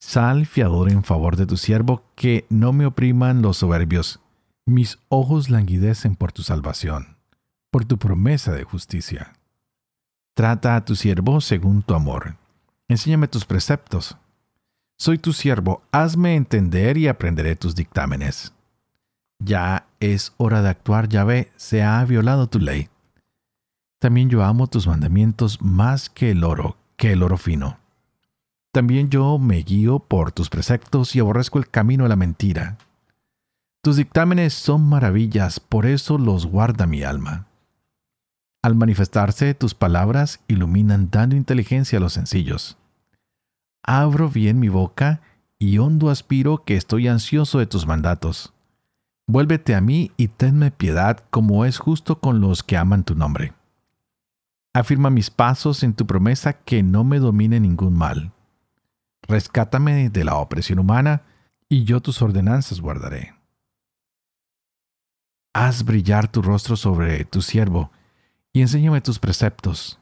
Sal 0.01 0.47
fiador 0.47 0.91
en 0.91 1.03
favor 1.03 1.37
de 1.37 1.47
tu 1.47 1.57
siervo, 1.57 2.05
que 2.15 2.47
no 2.49 2.73
me 2.73 2.87
opriman 2.87 3.43
los 3.43 3.59
soberbios. 3.59 4.21
Mis 4.67 4.99
ojos 5.09 5.51
languidecen 5.51 6.15
por 6.15 6.31
tu 6.31 6.43
salvación, 6.43 7.18
por 7.71 7.85
tu 7.85 7.99
promesa 7.99 8.53
de 8.53 8.65
justicia. 8.65 9.35
Trata 10.35 10.77
a 10.77 10.85
tu 10.85 10.95
siervo 10.95 11.41
según 11.41 11.83
tu 11.83 11.95
amor. 11.95 12.37
Enséñame 12.89 13.29
tus 13.29 13.45
preceptos. 13.45 14.17
Soy 14.97 15.19
tu 15.19 15.33
siervo, 15.33 15.83
hazme 15.93 16.37
entender 16.37 16.97
y 16.97 17.09
aprenderé 17.09 17.57
tus 17.57 17.75
dictámenes. 17.75 18.53
Ya 19.39 19.87
es 20.01 20.33
hora 20.37 20.63
de 20.63 20.69
actuar, 20.69 21.09
Yahvé, 21.09 21.51
se 21.57 21.83
ha 21.83 22.05
violado 22.05 22.49
tu 22.49 22.59
ley. 22.59 22.89
También 23.99 24.29
yo 24.31 24.45
amo 24.45 24.69
tus 24.69 24.87
mandamientos 24.87 25.61
más 25.61 26.09
que 26.09 26.31
el 26.31 26.45
oro, 26.45 26.77
que 26.97 27.13
el 27.13 27.23
oro 27.23 27.37
fino. 27.37 27.79
También 28.73 29.11
yo 29.11 29.39
me 29.39 29.59
guío 29.59 29.99
por 29.99 30.31
tus 30.31 30.51
preceptos 30.51 31.17
y 31.17 31.21
aborrezco 31.21 31.59
el 31.59 31.69
camino 31.69 32.05
de 32.05 32.11
la 32.11 32.17
mentira. 32.17 32.79
Tus 33.83 33.97
dictámenes 33.97 34.55
son 34.55 34.89
maravillas, 34.89 35.59
por 35.59 35.87
eso 35.87 36.17
los 36.17 36.47
guarda 36.47 36.87
mi 36.87 37.03
alma. 37.03 37.48
Al 38.63 38.75
manifestarse 38.75 39.55
tus 39.55 39.75
palabras 39.75 40.41
iluminan 40.49 41.11
dando 41.11 41.37
inteligencia 41.37 41.99
a 41.99 42.01
los 42.01 42.13
sencillos. 42.13 42.77
Abro 43.83 44.29
bien 44.29 44.59
mi 44.59 44.69
boca 44.69 45.21
y 45.59 45.79
hondo 45.79 46.11
aspiro 46.11 46.65
que 46.65 46.77
estoy 46.77 47.09
ansioso 47.09 47.59
de 47.59 47.67
tus 47.67 47.87
mandatos. 47.87 48.53
Vuélvete 49.27 49.75
a 49.75 49.81
mí 49.81 50.11
y 50.17 50.29
tenme 50.29 50.71
piedad 50.71 51.25
como 51.31 51.65
es 51.65 51.79
justo 51.79 52.21
con 52.21 52.41
los 52.41 52.63
que 52.63 52.77
aman 52.77 53.05
tu 53.05 53.15
nombre. 53.15 53.53
Afirma 54.75 55.11
mis 55.11 55.31
pasos 55.31 55.83
en 55.83 55.95
tu 55.95 56.07
promesa 56.07 56.53
que 56.53 56.83
no 56.83 57.05
me 57.05 57.19
domine 57.19 57.61
ningún 57.61 57.97
mal. 57.97 58.33
Rescátame 59.23 60.11
de 60.11 60.25
la 60.25 60.37
opresión 60.37 60.79
humana, 60.79 61.23
y 61.69 61.85
yo 61.85 62.01
tus 62.01 62.23
ordenanzas 62.23 62.81
guardaré. 62.81 63.35
haz 65.59 65.85
brillar 65.85 66.31
tu 66.31 66.41
rostro 66.41 66.77
sobre 66.77 67.25
tu 67.25 67.43
siervo, 67.43 67.91
y 68.59 68.61
enséñame 68.61 69.01
tus 69.01 69.21
preceptos. 69.21 70.01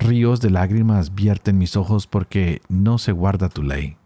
Ríos 0.00 0.40
de 0.40 0.50
lágrimas 0.50 1.14
vierten 1.14 1.56
mis 1.56 1.76
ojos 1.76 2.08
porque 2.08 2.62
no 2.68 2.98
se 2.98 3.12
guarda 3.12 3.48
tu 3.48 3.62
ley. 3.62 3.96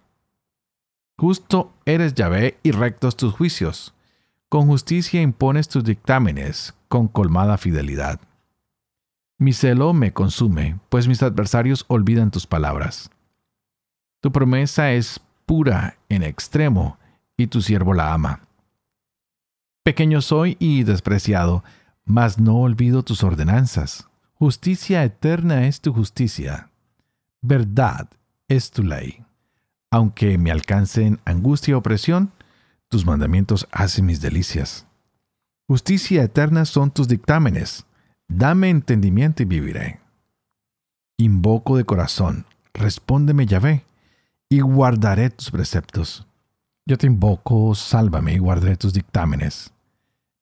Justo 1.17 1.73
eres 1.87 2.13
Yahvé 2.13 2.59
y 2.63 2.73
rectos 2.73 3.17
tus 3.17 3.33
juicios. 3.33 3.95
Con 4.51 4.67
justicia 4.67 5.23
impones 5.23 5.69
tus 5.69 5.83
dictámenes, 5.83 6.75
con 6.89 7.09
colmada 7.09 7.57
fidelidad. 7.57 8.21
Mi 9.39 9.55
celo 9.55 9.95
me 9.95 10.13
consume, 10.13 10.79
pues 10.91 11.09
mis 11.09 11.23
adversarios 11.23 11.87
olvidan 11.89 12.31
tus 12.31 12.47
palabras. 12.47 13.11
Tu 14.21 14.31
promesa 14.31 14.93
es 14.93 15.23
pura 15.47 15.97
en 16.11 16.23
extremo, 16.23 16.99
y 17.39 17.47
tu 17.47 17.63
siervo 17.63 17.95
la 17.95 18.13
ama. 18.13 18.43
Pequeño 19.85 20.21
soy 20.21 20.59
y 20.61 20.83
despreciado, 20.83 21.65
mas 22.05 22.39
no 22.39 22.57
olvido 22.57 23.03
tus 23.03 23.23
ordenanzas. 23.23 24.09
Justicia 24.35 25.05
eterna 25.05 25.67
es 25.67 25.81
tu 25.81 25.93
justicia. 25.93 26.71
Verdad 27.41 28.09
es 28.49 28.71
tu 28.71 28.83
ley. 28.83 29.25
Aunque 29.91 30.39
me 30.39 30.51
alcancen 30.51 31.21
angustia 31.25 31.73
y 31.73 31.75
opresión, 31.75 32.33
tus 32.89 33.07
mandamientos 33.07 33.69
hacen 33.71 34.07
mis 34.07 34.21
delicias. 34.21 34.87
Justicia 35.67 36.23
eterna 36.23 36.65
son 36.65 36.91
tus 36.91 37.09
dictámenes. 37.09 37.85
Dame 38.29 38.71
entendimiento 38.71 39.43
y 39.43 39.47
viviré. 39.47 40.01
Invoco 41.17 41.77
de 41.77 41.85
corazón, 41.85 42.47
respóndeme 42.73 43.47
Yahvé, 43.47 43.85
y 44.49 44.61
guardaré 44.61 45.31
tus 45.31 45.51
preceptos. 45.51 46.27
Yo 46.87 46.99
te 46.99 47.07
invoco, 47.07 47.75
sálvame 47.75 48.35
y 48.35 48.39
guardaré 48.39 48.77
tus 48.77 48.93
dictámenes. 48.93 49.74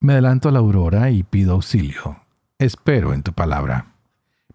Me 0.03 0.15
adelanto 0.15 0.49
a 0.49 0.53
la 0.53 0.59
aurora 0.59 1.11
y 1.13 1.23
pido 1.23 1.53
auxilio. 1.53 2.17
Espero 2.59 3.15
en 3.15 3.23
tu 3.23 3.33
palabra. 3.33 3.95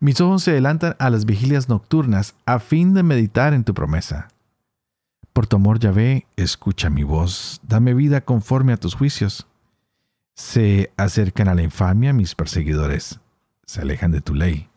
Mis 0.02 0.20
ojos 0.20 0.44
se 0.44 0.52
adelantan 0.52 0.98
a 1.00 1.10
las 1.10 1.24
vigilias 1.24 1.70
nocturnas 1.70 2.36
a 2.46 2.60
fin 2.60 2.94
de 2.94 3.02
meditar 3.02 3.54
en 3.54 3.64
tu 3.64 3.74
promesa. 3.74 4.28
Por 5.32 5.48
tu 5.48 5.56
amor, 5.56 5.80
Yahvé, 5.80 6.28
escucha 6.36 6.90
mi 6.90 7.04
voz, 7.04 7.62
dame 7.64 7.94
vida 7.94 8.20
conforme 8.20 8.74
a 8.74 8.78
tus 8.78 8.94
juicios. 8.94 9.48
Se 10.36 10.92
acercan 10.98 11.48
a 11.48 11.56
la 11.56 11.64
infamia 11.64 12.12
mis 12.12 12.36
perseguidores, 12.36 13.22
se 13.66 13.80
alejan 13.80 14.12
de 14.12 14.20
tu 14.20 14.36
ley. 14.36 14.68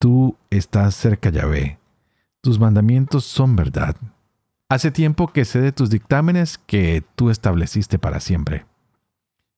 Tú 0.00 0.36
estás 0.50 0.96
cerca, 0.96 1.30
Yahvé, 1.30 1.78
tus 2.40 2.58
mandamientos 2.58 3.26
son 3.26 3.54
verdad. 3.54 3.94
Hace 4.68 4.90
tiempo 4.90 5.28
que 5.28 5.44
sé 5.44 5.60
de 5.60 5.70
tus 5.70 5.88
dictámenes 5.88 6.58
que 6.58 7.04
tú 7.14 7.30
estableciste 7.30 8.00
para 8.00 8.18
siempre. 8.18 8.66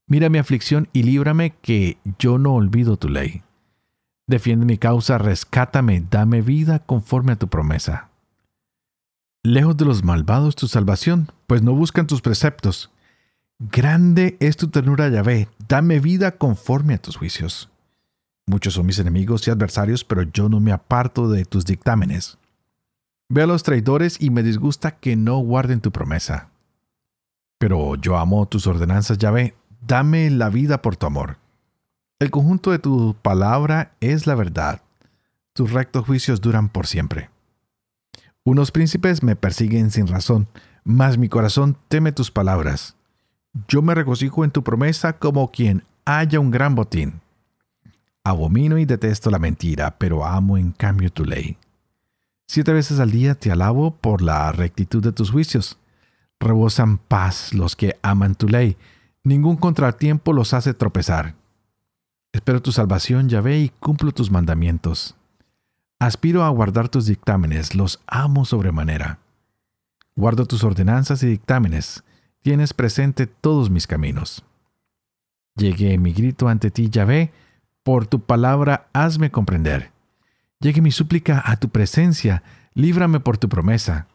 Mira 0.07 0.29
mi 0.29 0.39
aflicción 0.39 0.89
y 0.93 1.03
líbrame 1.03 1.55
que 1.63 1.99
yo 2.19 2.39
no 2.39 2.55
olvido 2.55 2.97
tu 2.97 3.09
ley. 3.09 3.43
Defiende 4.27 4.67
mi 4.67 4.79
causa, 4.79 5.19
rescátame, 5.19 6.05
dame 6.11 6.43
vida 6.43 6.79
conforme 6.79 7.33
a 7.33 7.37
tu 7.37 7.49
promesa. 7.49 8.11
Lejos 9.43 9.77
de 9.77 9.85
los 9.85 10.03
malvados 10.03 10.57
tu 10.57 10.69
salvación, 10.69 11.31
pues 11.47 11.63
no 11.63 11.75
buscan 11.75 12.07
tus 12.07 12.23
preceptos. 12.23 12.91
Grande 13.59 14.37
es 14.41 14.57
tu 14.57 14.69
ternura, 14.69 15.09
Yahvé, 15.09 15.49
dame 15.69 16.01
vida 16.01 16.33
conforme 16.39 16.95
a 16.95 16.99
tus 16.99 17.17
juicios. 17.17 17.71
Muchos 18.47 18.75
son 18.75 18.87
mis 18.87 18.99
enemigos 18.99 19.47
y 19.47 19.51
adversarios, 19.51 20.05
pero 20.05 20.23
yo 20.23 20.49
no 20.49 20.61
me 20.61 20.73
aparto 20.73 21.31
de 21.31 21.45
tus 21.45 21.65
dictámenes. 21.65 22.39
Ve 23.29 23.43
a 23.43 23.47
los 23.47 23.63
traidores 23.63 24.21
y 24.21 24.31
me 24.31 24.43
disgusta 24.43 24.93
que 24.93 25.17
no 25.17 25.39
guarden 25.39 25.81
tu 25.81 25.93
promesa. 25.93 26.51
Pero 27.59 27.95
yo 27.97 28.19
amo 28.19 28.47
tus 28.47 28.67
ordenanzas, 28.67 29.19
Yahvé, 29.19 29.55
dame 29.87 30.31
la 30.31 30.49
vida 30.49 30.83
por 30.83 30.97
tu 30.97 31.07
amor. 31.07 31.38
El 32.18 32.31
conjunto 32.31 32.70
de 32.70 32.79
tu 32.79 33.14
palabra 33.20 33.92
es 34.01 34.27
la 34.27 34.35
verdad. 34.35 34.81
Tus 35.53 35.73
rectos 35.73 36.05
juicios 36.07 36.40
duran 36.40 36.68
por 36.68 36.87
siempre. 36.87 37.31
Unos 38.44 38.70
príncipes 38.70 39.23
me 39.23 39.37
persiguen 39.37 39.90
sin 39.90 40.07
razón, 40.07 40.49
mas 40.85 41.18
mi 41.18 41.29
corazón 41.29 41.77
teme 41.88 42.12
tus 42.12 42.31
palabras. 42.31 42.97
Yo 43.68 43.83
me 43.83 43.94
regocijo 43.94 44.44
en 44.44 44.51
tu 44.51 44.62
promesa 44.62 45.18
como 45.18 45.51
quien 45.51 45.85
haya 46.05 46.40
un 46.40 46.51
gran 46.51 46.75
botín. 46.75 47.20
Abomino 48.25 48.79
y 48.79 48.85
detesto 48.85 49.31
la 49.31 49.38
mentira, 49.38 49.97
pero 49.99 50.25
amo 50.25 50.59
en 50.59 50.73
cambio 50.73 51.11
tu 51.12 51.25
ley. 51.25 51.57
Siete 52.47 52.73
veces 52.73 53.01
al 53.01 53.11
día 53.11 53.35
te 53.35 53.51
alabo 53.51 53.94
por 53.97 54.23
la 54.23 54.51
rectitud 54.53 55.03
de 55.03 55.12
tus 55.12 55.31
juicios. 55.31 55.79
Rebosan 56.40 56.99
paz 56.99 57.55
los 57.55 57.77
que 57.77 57.99
aman 58.03 58.35
tu 58.35 58.49
ley 58.49 58.77
Ningún 59.27 59.57
contratiempo 59.57 60.35
los 60.35 60.53
hace 60.53 60.75
tropezar. 60.75 61.35
Espero 62.35 62.61
tu 62.61 62.73
salvación, 62.73 63.31
Yahvé, 63.31 63.59
y 63.59 63.69
cumplo 63.71 64.13
tus 64.13 64.31
mandamientos. 64.31 65.17
Aspiro 65.99 66.45
a 66.45 66.51
guardar 66.51 66.91
tus 66.91 67.07
dictámenes, 67.07 67.75
los 67.75 68.03
amo 68.07 68.45
sobremanera. 68.45 69.21
Guardo 70.15 70.45
tus 70.45 70.63
ordenanzas 70.63 71.23
y 71.23 71.27
dictámenes, 71.27 72.05
tienes 72.43 72.75
presente 72.75 73.27
todos 73.27 73.71
mis 73.71 73.87
caminos. 73.87 74.45
Llegué 75.57 75.97
mi 75.97 76.13
grito 76.13 76.49
ante 76.49 76.71
ti, 76.71 76.91
Yahvé, 76.91 77.33
por 77.83 78.07
tu 78.07 78.21
palabra 78.21 78.89
hazme 78.93 79.31
comprender. 79.31 79.91
Llegue 80.61 80.83
mi 80.83 80.91
súplica 80.91 81.43
a 81.47 81.57
tu 81.57 81.71
presencia, 81.71 82.43
líbrame 82.75 83.21
por 83.21 83.39
tu 83.39 83.49
promesa. 83.49 84.07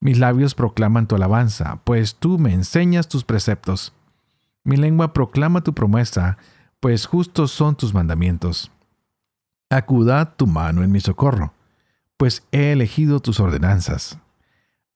Mis 0.00 0.18
labios 0.18 0.54
proclaman 0.54 1.06
tu 1.06 1.14
alabanza, 1.14 1.80
pues 1.84 2.16
tú 2.16 2.38
me 2.38 2.52
enseñas 2.52 3.08
tus 3.08 3.24
preceptos. 3.24 3.94
Mi 4.64 4.76
lengua 4.76 5.12
proclama 5.12 5.62
tu 5.62 5.74
promesa, 5.74 6.38
pues 6.80 7.06
justos 7.06 7.52
son 7.52 7.76
tus 7.76 7.92
mandamientos. 7.92 8.70
Acuda 9.70 10.36
tu 10.36 10.46
mano 10.46 10.82
en 10.82 10.90
mi 10.90 11.00
socorro, 11.00 11.52
pues 12.16 12.46
he 12.50 12.72
elegido 12.72 13.20
tus 13.20 13.40
ordenanzas. 13.40 14.18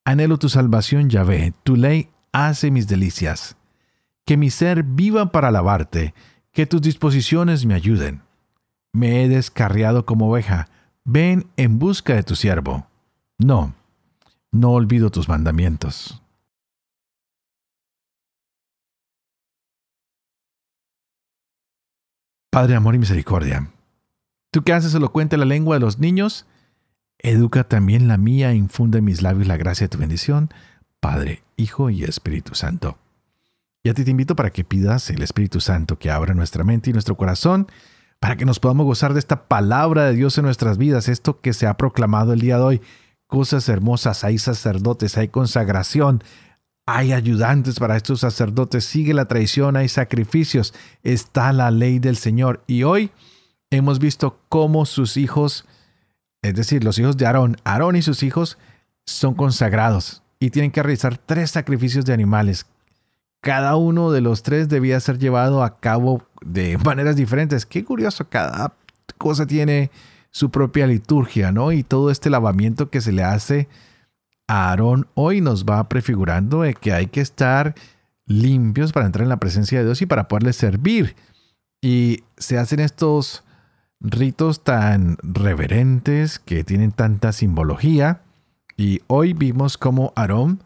Anhelo 0.04 0.38
tu 0.38 0.48
salvación, 0.48 1.10
Yahvé, 1.10 1.52
tu 1.64 1.76
ley 1.76 2.08
hace 2.32 2.70
mis 2.70 2.88
delicias. 2.88 3.56
Que 4.24 4.36
mi 4.38 4.50
ser 4.50 4.82
viva 4.82 5.32
para 5.32 5.48
alabarte, 5.48 6.14
que 6.52 6.66
tus 6.66 6.80
disposiciones 6.80 7.66
me 7.66 7.74
ayuden. 7.74 8.22
Me 8.92 9.22
he 9.22 9.28
descarriado 9.28 10.06
como 10.06 10.30
oveja, 10.30 10.68
ven 11.04 11.46
en 11.56 11.78
busca 11.78 12.14
de 12.14 12.22
tu 12.22 12.36
siervo. 12.36 12.86
No, 13.38 13.74
no 14.50 14.70
olvido 14.70 15.10
tus 15.10 15.28
mandamientos. 15.28 16.22
Padre, 22.50 22.76
amor 22.76 22.94
y 22.94 22.98
misericordia, 22.98 23.70
tú 24.50 24.62
que 24.62 24.72
haces 24.72 24.94
elocuente 24.94 25.36
la 25.36 25.44
lengua 25.44 25.76
de 25.76 25.80
los 25.80 25.98
niños, 25.98 26.46
educa 27.18 27.64
también 27.64 28.08
la 28.08 28.16
mía 28.16 28.54
infunde 28.54 28.98
en 28.98 29.04
mis 29.04 29.20
labios 29.20 29.46
la 29.46 29.58
gracia 29.58 29.84
de 29.84 29.90
tu 29.90 29.98
bendición, 29.98 30.50
Padre, 31.00 31.42
Hijo 31.56 31.90
y 31.90 32.04
Espíritu 32.04 32.54
Santo. 32.54 32.96
Y 33.82 33.90
a 33.90 33.94
ti 33.94 34.04
te 34.04 34.10
invito 34.10 34.34
para 34.34 34.50
que 34.50 34.64
pidas 34.64 35.10
el 35.10 35.22
Espíritu 35.22 35.60
Santo 35.60 35.98
que 35.98 36.10
abra 36.10 36.34
nuestra 36.34 36.64
mente 36.64 36.90
y 36.90 36.92
nuestro 36.92 37.16
corazón 37.16 37.68
para 38.20 38.36
que 38.36 38.44
nos 38.44 38.60
podamos 38.60 38.86
gozar 38.86 39.12
de 39.12 39.20
esta 39.20 39.46
palabra 39.46 40.04
de 40.06 40.14
Dios 40.14 40.38
en 40.38 40.44
nuestras 40.44 40.78
vidas, 40.78 41.08
esto 41.08 41.40
que 41.40 41.52
se 41.52 41.66
ha 41.66 41.76
proclamado 41.76 42.32
el 42.32 42.40
día 42.40 42.56
de 42.56 42.62
hoy. 42.62 42.82
Cosas 43.26 43.68
hermosas, 43.68 44.24
hay 44.24 44.38
sacerdotes, 44.38 45.18
hay 45.18 45.28
consagración, 45.28 46.24
hay 46.90 47.12
ayudantes 47.12 47.78
para 47.78 47.98
estos 47.98 48.20
sacerdotes, 48.20 48.82
sigue 48.82 49.12
la 49.12 49.26
tradición, 49.28 49.76
hay 49.76 49.90
sacrificios, 49.90 50.72
está 51.02 51.52
la 51.52 51.70
ley 51.70 51.98
del 51.98 52.16
Señor. 52.16 52.64
Y 52.66 52.84
hoy 52.84 53.10
hemos 53.68 53.98
visto 53.98 54.40
cómo 54.48 54.86
sus 54.86 55.18
hijos, 55.18 55.66
es 56.40 56.54
decir, 56.54 56.84
los 56.84 56.98
hijos 56.98 57.18
de 57.18 57.26
Aarón, 57.26 57.58
Aarón 57.64 57.96
y 57.96 58.00
sus 58.00 58.22
hijos 58.22 58.56
son 59.04 59.34
consagrados 59.34 60.22
y 60.40 60.48
tienen 60.48 60.70
que 60.70 60.82
realizar 60.82 61.18
tres 61.18 61.50
sacrificios 61.50 62.06
de 62.06 62.14
animales. 62.14 62.64
Cada 63.42 63.76
uno 63.76 64.10
de 64.10 64.22
los 64.22 64.42
tres 64.42 64.70
debía 64.70 64.98
ser 64.98 65.18
llevado 65.18 65.62
a 65.62 65.80
cabo 65.80 66.22
de 66.40 66.78
maneras 66.86 67.16
diferentes. 67.16 67.66
Qué 67.66 67.84
curioso, 67.84 68.30
cada 68.30 68.72
cosa 69.18 69.46
tiene 69.46 69.90
su 70.30 70.50
propia 70.50 70.86
liturgia, 70.86 71.52
¿no? 71.52 71.70
Y 71.70 71.82
todo 71.82 72.10
este 72.10 72.30
lavamiento 72.30 72.88
que 72.88 73.02
se 73.02 73.12
le 73.12 73.24
hace 73.24 73.68
Aarón 74.48 75.06
hoy 75.14 75.40
nos 75.40 75.64
va 75.64 75.88
prefigurando 75.88 76.62
de 76.62 76.74
que 76.74 76.92
hay 76.92 77.06
que 77.06 77.20
estar 77.20 77.74
limpios 78.26 78.92
para 78.92 79.06
entrar 79.06 79.22
en 79.22 79.28
la 79.28 79.40
presencia 79.40 79.78
de 79.78 79.84
Dios 79.84 80.02
y 80.02 80.06
para 80.06 80.26
poderle 80.26 80.52
servir. 80.52 81.14
Y 81.80 82.24
se 82.36 82.58
hacen 82.58 82.80
estos 82.80 83.44
ritos 84.00 84.64
tan 84.64 85.18
reverentes 85.22 86.38
que 86.38 86.64
tienen 86.64 86.92
tanta 86.92 87.32
simbología. 87.32 88.22
Y 88.76 89.02
hoy 89.06 89.34
vimos 89.34 89.76
cómo 89.76 90.12
Aarón 90.16 90.62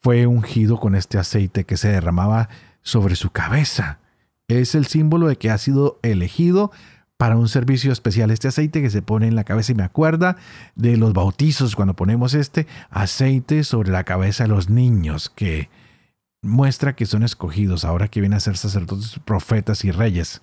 fue 0.00 0.26
ungido 0.26 0.78
con 0.80 0.94
este 0.94 1.18
aceite 1.18 1.64
que 1.64 1.76
se 1.76 1.88
derramaba 1.88 2.48
sobre 2.82 3.16
su 3.16 3.30
cabeza. 3.30 3.98
Es 4.48 4.74
el 4.74 4.86
símbolo 4.86 5.28
de 5.28 5.36
que 5.36 5.50
ha 5.50 5.58
sido 5.58 5.98
elegido 6.02 6.72
para 7.20 7.36
un 7.36 7.48
servicio 7.50 7.92
especial. 7.92 8.30
Este 8.30 8.48
aceite 8.48 8.80
que 8.80 8.88
se 8.88 9.02
pone 9.02 9.28
en 9.28 9.34
la 9.34 9.44
cabeza 9.44 9.72
y 9.72 9.74
me 9.74 9.82
acuerda 9.82 10.38
de 10.74 10.96
los 10.96 11.12
bautizos 11.12 11.76
cuando 11.76 11.94
ponemos 11.94 12.32
este 12.32 12.66
aceite 12.88 13.62
sobre 13.62 13.90
la 13.90 14.04
cabeza 14.04 14.44
de 14.44 14.48
los 14.48 14.70
niños 14.70 15.28
que 15.28 15.68
muestra 16.40 16.96
que 16.96 17.04
son 17.04 17.22
escogidos 17.22 17.84
ahora 17.84 18.08
que 18.08 18.22
vienen 18.22 18.38
a 18.38 18.40
ser 18.40 18.56
sacerdotes, 18.56 19.20
profetas 19.26 19.84
y 19.84 19.90
reyes. 19.90 20.40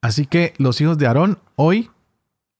Así 0.00 0.26
que 0.26 0.54
los 0.58 0.80
hijos 0.80 0.98
de 0.98 1.06
Aarón 1.06 1.38
hoy 1.54 1.88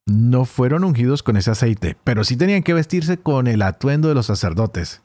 no 0.07 0.45
fueron 0.45 0.85
ungidos 0.85 1.25
con 1.25 1.37
ese 1.37 1.51
aceite, 1.51 1.97
pero 2.05 2.23
sí 2.23 2.37
tenían 2.37 2.63
que 2.63 2.75
vestirse 2.75 3.17
con 3.17 3.49
el 3.49 3.61
atuendo 3.63 4.07
de 4.07 4.15
los 4.15 4.27
sacerdotes. 4.27 5.03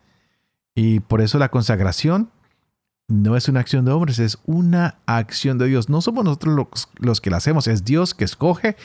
Y 0.76 1.00
por 1.00 1.22
eso 1.22 1.40
la 1.40 1.50
consagración 1.50 2.30
no 3.08 3.38
es 3.38 3.48
una 3.48 3.62
acción 3.62 3.86
de 3.86 3.92
hombres, 3.92 4.20
es 4.20 4.38
una 4.46 5.00
acción 5.06 5.58
de 5.58 5.68
Dios. 5.68 5.90
No 5.90 6.02
somos 6.02 6.26
nosotros 6.26 6.88
los, 7.00 7.22
que 7.22 7.30
la 7.30 7.38
hacemos, 7.38 7.68
es 7.68 7.86
Dios 7.86 8.14
que 8.14 8.26
escoge 8.26 8.76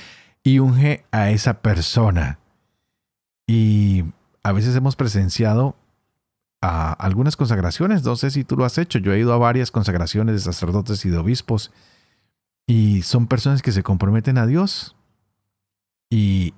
y 0.44 0.60
unge 0.60 1.04
a 1.10 1.30
esa 1.30 1.60
persona. 1.60 2.38
Y 3.46 4.04
a 4.42 4.52
veces 4.52 4.76
hemos 4.76 4.94
presenciado 4.96 5.76
a 6.60 6.92
algunas 6.92 7.36
consagraciones, 7.36 8.04
no 8.04 8.14
sé 8.14 8.30
si 8.30 8.44
tú 8.44 8.56
lo 8.56 8.64
has 8.64 8.78
hecho, 8.78 9.00
yo 9.00 9.12
he 9.12 9.18
ido 9.18 9.32
a 9.32 9.38
varias 9.38 9.72
consagraciones 9.72 10.36
de 10.36 10.40
sacerdotes 10.40 11.04
y 11.04 11.10
de 11.10 11.18
obispos 11.18 11.72
y 12.68 13.02
son 13.02 13.26
personas 13.26 13.62
que 13.62 13.72
se 13.72 13.82
comprometen 13.82 14.38
a 14.38 14.46
Dios 14.46 14.94
y 16.08 16.54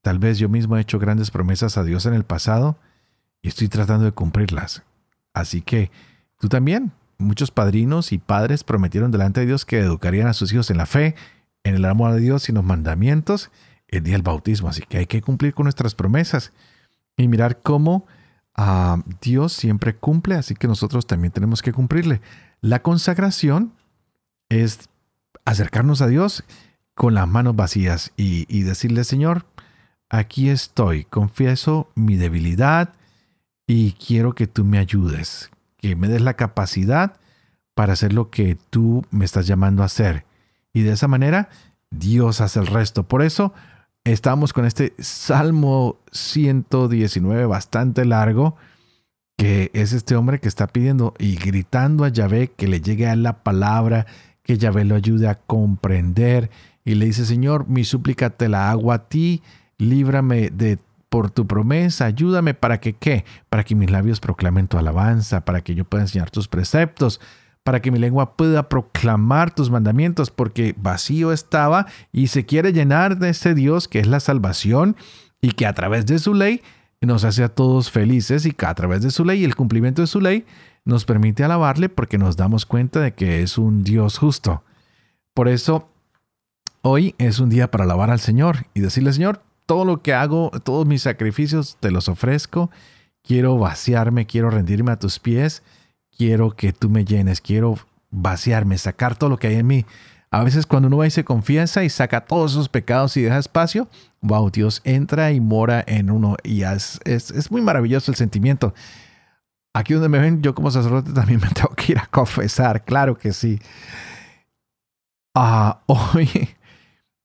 tal 0.00 0.18
vez 0.18 0.38
yo 0.38 0.48
mismo 0.48 0.78
he 0.78 0.80
hecho 0.80 0.98
grandes 0.98 1.30
promesas 1.30 1.76
a 1.76 1.84
Dios 1.84 2.06
en 2.06 2.14
el 2.14 2.24
pasado 2.24 2.78
y 3.42 3.48
estoy 3.48 3.68
tratando 3.68 4.06
de 4.06 4.12
cumplirlas. 4.12 4.82
Así 5.34 5.60
que 5.60 5.90
tú 6.38 6.48
también, 6.48 6.92
muchos 7.18 7.50
padrinos 7.50 8.12
y 8.12 8.18
padres 8.18 8.64
prometieron 8.64 9.10
delante 9.10 9.40
de 9.40 9.46
Dios 9.46 9.64
que 9.64 9.78
educarían 9.78 10.28
a 10.28 10.34
sus 10.34 10.52
hijos 10.52 10.70
en 10.70 10.78
la 10.78 10.86
fe, 10.86 11.14
en 11.64 11.74
el 11.74 11.84
amor 11.84 12.12
de 12.12 12.20
Dios 12.20 12.48
y 12.48 12.52
en 12.52 12.56
los 12.56 12.64
mandamientos 12.64 13.50
el 13.88 14.02
día 14.02 14.14
del 14.14 14.22
bautismo. 14.22 14.68
Así 14.68 14.82
que 14.82 14.98
hay 14.98 15.06
que 15.06 15.22
cumplir 15.22 15.54
con 15.54 15.64
nuestras 15.64 15.94
promesas 15.94 16.52
y 17.16 17.28
mirar 17.28 17.60
cómo 17.62 18.06
Ah, 18.56 19.02
Dios 19.20 19.52
siempre 19.52 19.94
cumple, 19.94 20.34
así 20.34 20.54
que 20.54 20.66
nosotros 20.66 21.06
también 21.06 21.30
tenemos 21.30 21.60
que 21.60 21.74
cumplirle. 21.74 22.22
La 22.62 22.80
consagración 22.82 23.74
es 24.48 24.88
acercarnos 25.44 26.00
a 26.00 26.06
Dios 26.06 26.42
con 26.94 27.12
las 27.12 27.28
manos 27.28 27.54
vacías 27.54 28.12
y, 28.16 28.46
y 28.48 28.62
decirle, 28.62 29.04
Señor, 29.04 29.44
aquí 30.08 30.48
estoy, 30.48 31.04
confieso 31.04 31.90
mi 31.94 32.16
debilidad 32.16 32.94
y 33.66 33.92
quiero 33.92 34.34
que 34.34 34.46
tú 34.46 34.64
me 34.64 34.78
ayudes, 34.78 35.50
me 35.94 36.08
des 36.08 36.22
la 36.22 36.34
capacidad 36.34 37.16
para 37.74 37.92
hacer 37.92 38.12
lo 38.12 38.30
que 38.30 38.56
tú 38.70 39.04
me 39.10 39.24
estás 39.24 39.46
llamando 39.46 39.82
a 39.82 39.86
hacer. 39.86 40.24
Y 40.72 40.82
de 40.82 40.92
esa 40.92 41.08
manera, 41.08 41.50
Dios 41.90 42.40
hace 42.40 42.58
el 42.58 42.66
resto. 42.66 43.04
Por 43.04 43.22
eso, 43.22 43.52
estamos 44.04 44.52
con 44.52 44.64
este 44.64 44.94
Salmo 44.98 45.98
119 46.12 47.44
bastante 47.46 48.04
largo, 48.04 48.56
que 49.36 49.70
es 49.74 49.92
este 49.92 50.16
hombre 50.16 50.40
que 50.40 50.48
está 50.48 50.66
pidiendo 50.66 51.14
y 51.18 51.36
gritando 51.36 52.04
a 52.04 52.08
Yahvé 52.08 52.52
que 52.56 52.68
le 52.68 52.80
llegue 52.80 53.08
a 53.08 53.16
la 53.16 53.42
palabra, 53.42 54.06
que 54.42 54.56
Yahvé 54.56 54.84
lo 54.84 54.94
ayude 54.94 55.28
a 55.28 55.34
comprender. 55.34 56.50
Y 56.84 56.94
le 56.94 57.06
dice, 57.06 57.26
Señor, 57.26 57.68
mi 57.68 57.84
súplica 57.84 58.30
te 58.30 58.48
la 58.48 58.70
hago 58.70 58.92
a 58.92 59.08
ti, 59.08 59.42
líbrame 59.76 60.50
de 60.50 60.78
por 61.08 61.30
tu 61.30 61.46
promesa, 61.46 62.06
ayúdame 62.06 62.54
para 62.54 62.80
que 62.80 62.94
qué, 62.94 63.24
para 63.48 63.64
que 63.64 63.74
mis 63.74 63.90
labios 63.90 64.20
proclamen 64.20 64.68
tu 64.68 64.78
alabanza, 64.78 65.44
para 65.44 65.62
que 65.62 65.74
yo 65.74 65.84
pueda 65.84 66.04
enseñar 66.04 66.30
tus 66.30 66.48
preceptos, 66.48 67.20
para 67.62 67.80
que 67.80 67.90
mi 67.90 67.98
lengua 67.98 68.36
pueda 68.36 68.68
proclamar 68.68 69.54
tus 69.54 69.70
mandamientos, 69.70 70.30
porque 70.30 70.74
vacío 70.76 71.32
estaba 71.32 71.86
y 72.12 72.28
se 72.28 72.44
quiere 72.44 72.72
llenar 72.72 73.18
de 73.18 73.30
ese 73.30 73.54
Dios 73.54 73.88
que 73.88 74.00
es 74.00 74.06
la 74.06 74.20
salvación 74.20 74.96
y 75.40 75.52
que 75.52 75.66
a 75.66 75.74
través 75.74 76.06
de 76.06 76.18
su 76.18 76.34
ley 76.34 76.62
nos 77.00 77.24
hace 77.24 77.44
a 77.44 77.48
todos 77.48 77.90
felices 77.90 78.46
y 78.46 78.52
que 78.52 78.66
a 78.66 78.74
través 78.74 79.02
de 79.02 79.10
su 79.10 79.24
ley 79.24 79.40
y 79.40 79.44
el 79.44 79.56
cumplimiento 79.56 80.02
de 80.02 80.06
su 80.06 80.20
ley 80.20 80.44
nos 80.84 81.04
permite 81.04 81.44
alabarle 81.44 81.88
porque 81.88 82.18
nos 82.18 82.36
damos 82.36 82.66
cuenta 82.66 83.00
de 83.00 83.14
que 83.14 83.42
es 83.42 83.58
un 83.58 83.82
Dios 83.82 84.18
justo. 84.18 84.62
Por 85.34 85.48
eso, 85.48 85.88
hoy 86.82 87.14
es 87.18 87.38
un 87.38 87.50
día 87.50 87.70
para 87.70 87.84
alabar 87.84 88.10
al 88.10 88.20
Señor 88.20 88.66
y 88.74 88.80
decirle, 88.80 89.12
Señor, 89.12 89.42
todo 89.66 89.84
lo 89.84 90.02
que 90.02 90.14
hago, 90.14 90.50
todos 90.64 90.86
mis 90.86 91.02
sacrificios 91.02 91.76
te 91.80 91.90
los 91.90 92.08
ofrezco, 92.08 92.70
quiero 93.22 93.58
vaciarme, 93.58 94.26
quiero 94.26 94.50
rendirme 94.50 94.92
a 94.92 94.98
tus 94.98 95.18
pies 95.18 95.62
quiero 96.16 96.50
que 96.50 96.72
tú 96.72 96.88
me 96.88 97.04
llenes, 97.04 97.40
quiero 97.40 97.78
vaciarme, 98.10 98.78
sacar 98.78 99.16
todo 99.16 99.30
lo 99.30 99.38
que 99.38 99.48
hay 99.48 99.56
en 99.56 99.66
mí. 99.66 99.86
A 100.30 100.42
veces 100.42 100.66
cuando 100.66 100.88
uno 100.88 100.96
va 100.98 101.06
y 101.06 101.10
se 101.10 101.24
confiesa 101.24 101.84
y 101.84 101.90
saca 101.90 102.24
todos 102.24 102.52
esos 102.52 102.68
pecados 102.68 103.16
y 103.16 103.22
deja 103.22 103.38
espacio, 103.38 103.88
wow, 104.22 104.50
Dios 104.50 104.80
entra 104.84 105.32
y 105.32 105.40
mora 105.40 105.84
en 105.86 106.10
uno 106.10 106.36
y 106.42 106.62
es, 106.62 107.00
es, 107.04 107.50
muy 107.50 107.62
maravilloso 107.62 108.10
el 108.10 108.16
sentimiento. 108.16 108.74
Aquí 109.72 109.94
donde 109.94 110.08
me 110.08 110.18
ven, 110.18 110.42
yo 110.42 110.54
como 110.54 110.70
sacerdote 110.70 111.12
también 111.12 111.40
me 111.40 111.48
tengo 111.54 111.70
que 111.70 111.92
ir 111.92 111.98
a 111.98 112.06
confesar, 112.06 112.84
claro 112.84 113.16
que 113.16 113.32
sí. 113.32 113.60
Ah, 115.34 115.80
hoy, 115.86 116.28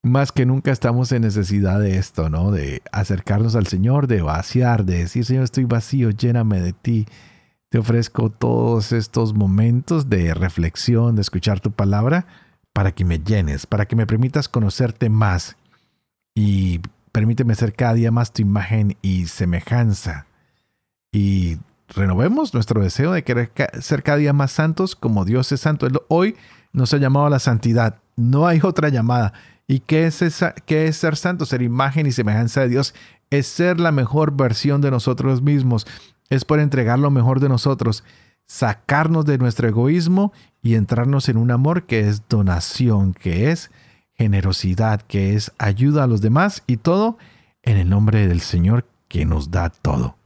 más 0.02 0.32
que 0.32 0.46
nunca 0.46 0.72
estamos 0.72 1.12
en 1.12 1.22
necesidad 1.22 1.78
de 1.78 1.96
esto, 1.96 2.28
¿no? 2.28 2.50
De 2.50 2.82
acercarnos 2.90 3.54
al 3.54 3.68
Señor, 3.68 4.08
de 4.08 4.22
vaciar, 4.22 4.84
de 4.84 4.98
decir, 4.98 5.24
Señor, 5.24 5.44
estoy 5.44 5.64
vacío, 5.64 6.10
lléname 6.10 6.60
de 6.60 6.72
ti. 6.72 7.06
Te 7.68 7.78
ofrezco 7.78 8.28
todos 8.30 8.92
estos 8.92 9.32
momentos 9.32 10.10
de 10.10 10.34
reflexión, 10.34 11.14
de 11.14 11.22
escuchar 11.22 11.60
tu 11.60 11.70
palabra, 11.70 12.26
para 12.72 12.92
que 12.92 13.04
me 13.04 13.20
llenes, 13.20 13.66
para 13.66 13.86
que 13.86 13.96
me 13.96 14.06
permitas 14.06 14.48
conocerte 14.48 15.08
más 15.08 15.56
y 16.34 16.80
permíteme 17.12 17.54
ser 17.54 17.74
cada 17.74 17.94
día 17.94 18.10
más 18.10 18.32
tu 18.32 18.42
imagen 18.42 18.96
y 19.02 19.26
semejanza. 19.26 20.26
Y 21.12 21.58
renovemos 21.88 22.54
nuestro 22.54 22.82
deseo 22.82 23.12
de 23.12 23.22
querer 23.22 23.52
ser 23.80 24.02
cada 24.02 24.18
día 24.18 24.32
más 24.32 24.50
santos 24.50 24.96
como 24.96 25.24
Dios 25.24 25.52
es 25.52 25.60
santo. 25.60 25.86
hoy 26.08 26.36
nos 26.72 26.92
ha 26.94 26.96
llamado 26.96 27.26
a 27.26 27.30
la 27.30 27.38
santidad. 27.38 27.98
No 28.16 28.46
hay 28.46 28.60
otra 28.62 28.88
llamada. 28.88 29.34
¿Y 29.66 29.80
qué 29.80 30.06
es, 30.06 30.22
esa, 30.22 30.52
qué 30.52 30.86
es 30.86 30.96
ser 30.96 31.16
santo? 31.16 31.46
Ser 31.46 31.62
imagen 31.62 32.06
y 32.06 32.12
semejanza 32.12 32.62
de 32.62 32.68
Dios. 32.68 32.94
Es 33.30 33.46
ser 33.46 33.80
la 33.80 33.92
mejor 33.92 34.36
versión 34.36 34.80
de 34.80 34.90
nosotros 34.90 35.40
mismos 35.40 35.86
es 36.34 36.46
por 36.46 36.60
entregar 36.60 36.98
lo 36.98 37.10
mejor 37.10 37.40
de 37.40 37.48
nosotros, 37.50 38.04
sacarnos 38.46 39.26
de 39.26 39.36
nuestro 39.36 39.68
egoísmo 39.68 40.32
y 40.62 40.76
entrarnos 40.76 41.28
en 41.28 41.36
un 41.36 41.50
amor 41.50 41.84
que 41.84 42.08
es 42.08 42.26
donación, 42.28 43.12
que 43.12 43.50
es 43.50 43.70
generosidad, 44.14 45.02
que 45.02 45.34
es 45.34 45.52
ayuda 45.58 46.04
a 46.04 46.06
los 46.06 46.22
demás 46.22 46.62
y 46.66 46.78
todo 46.78 47.18
en 47.62 47.76
el 47.76 47.90
nombre 47.90 48.26
del 48.28 48.40
Señor 48.40 48.86
que 49.08 49.26
nos 49.26 49.50
da 49.50 49.68
todo. 49.68 50.16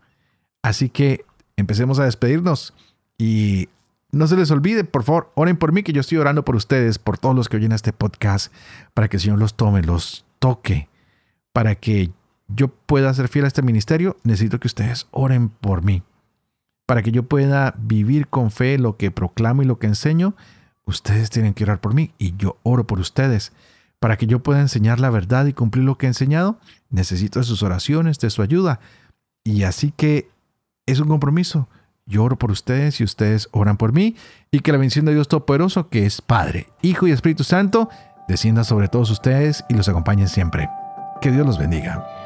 Así 0.62 0.90
que 0.90 1.25
empecemos 1.57 1.99
a 1.99 2.05
despedirnos 2.05 2.72
y 3.18 3.68
no 4.12 4.27
se 4.27 4.37
les 4.37 4.51
olvide, 4.51 4.85
por 4.85 5.03
favor, 5.03 5.33
oren 5.35 5.57
por 5.57 5.73
mí, 5.73 5.83
que 5.83 5.92
yo 5.92 6.01
estoy 6.01 6.19
orando 6.19 6.45
por 6.45 6.57
ustedes, 6.57 6.99
por 6.99 7.19
todos 7.19 7.35
los 7.35 7.49
que 7.49 7.57
oyen 7.57 7.73
este 7.73 7.92
podcast, 7.92 8.53
para 8.95 9.09
que 9.09 9.16
el 9.16 9.21
Señor 9.21 9.38
los 9.38 9.55
tome, 9.55 9.83
los 9.83 10.25
toque, 10.38 10.88
para 11.53 11.75
que 11.75 12.11
yo 12.49 12.69
pueda 12.69 13.12
ser 13.14 13.29
fiel 13.29 13.45
a 13.45 13.49
este 13.49 13.62
ministerio, 13.62 14.16
necesito 14.23 14.61
que 14.61 14.69
ustedes 14.69 15.07
oren 15.11 15.49
por 15.49 15.83
mí. 15.83 16.03
Para 16.87 17.03
que 17.03 17.11
yo 17.11 17.25
pueda 17.25 17.75
vivir 17.79 18.29
con 18.29 18.51
fe 18.51 18.79
lo 18.79 18.97
que 18.97 19.11
proclamo 19.11 19.62
y 19.62 19.66
lo 19.66 19.79
que 19.79 19.88
enseño, 19.88 20.37
ustedes 20.85 21.31
tienen 21.31 21.55
que 21.55 21.64
orar 21.64 21.81
por 21.81 21.95
mí 21.95 22.12
y 22.16 22.37
yo 22.37 22.59
oro 22.62 22.87
por 22.87 23.01
ustedes. 23.01 23.53
Para 23.99 24.16
que 24.16 24.27
yo 24.27 24.42
pueda 24.42 24.61
enseñar 24.61 25.01
la 25.01 25.11
verdad 25.11 25.47
y 25.47 25.53
cumplir 25.53 25.85
lo 25.85 25.99
que 25.99 26.07
he 26.07 26.09
enseñado, 26.09 26.61
necesito 26.90 27.40
de 27.40 27.45
sus 27.45 27.64
oraciones, 27.64 28.21
de 28.21 28.31
su 28.31 28.42
ayuda. 28.42 28.79
Y 29.42 29.64
así 29.64 29.92
que 29.97 30.29
es 30.87 31.01
un 31.01 31.09
compromiso. 31.09 31.69
Yo 32.07 32.23
oro 32.23 32.38
por 32.38 32.51
ustedes 32.51 33.01
y 33.01 33.05
ustedes 33.05 33.49
oran 33.53 33.77
por 33.77 33.92
mí. 33.92 34.16
Y 34.51 34.61
que 34.61 34.73
la 34.73 34.79
bendición 34.79 35.05
de 35.05 35.14
Dios 35.14 35.29
Todopoderoso, 35.29 35.88
que 35.88 36.07
es 36.07 36.23
Padre, 36.23 36.69
Hijo 36.83 37.07
y 37.07 37.11
Espíritu 37.11 37.45
Santo, 37.45 37.90
descienda 38.29 38.64
sobre 38.64 38.88
todos 38.88 39.11
ustedes 39.11 39.64
y 39.69 39.75
los 39.75 39.88
acompañe 39.88 40.29
siempre. 40.29 40.69
Que 41.21 41.33
Dios 41.33 41.47
los 41.47 41.59
bendiga. 41.59 42.26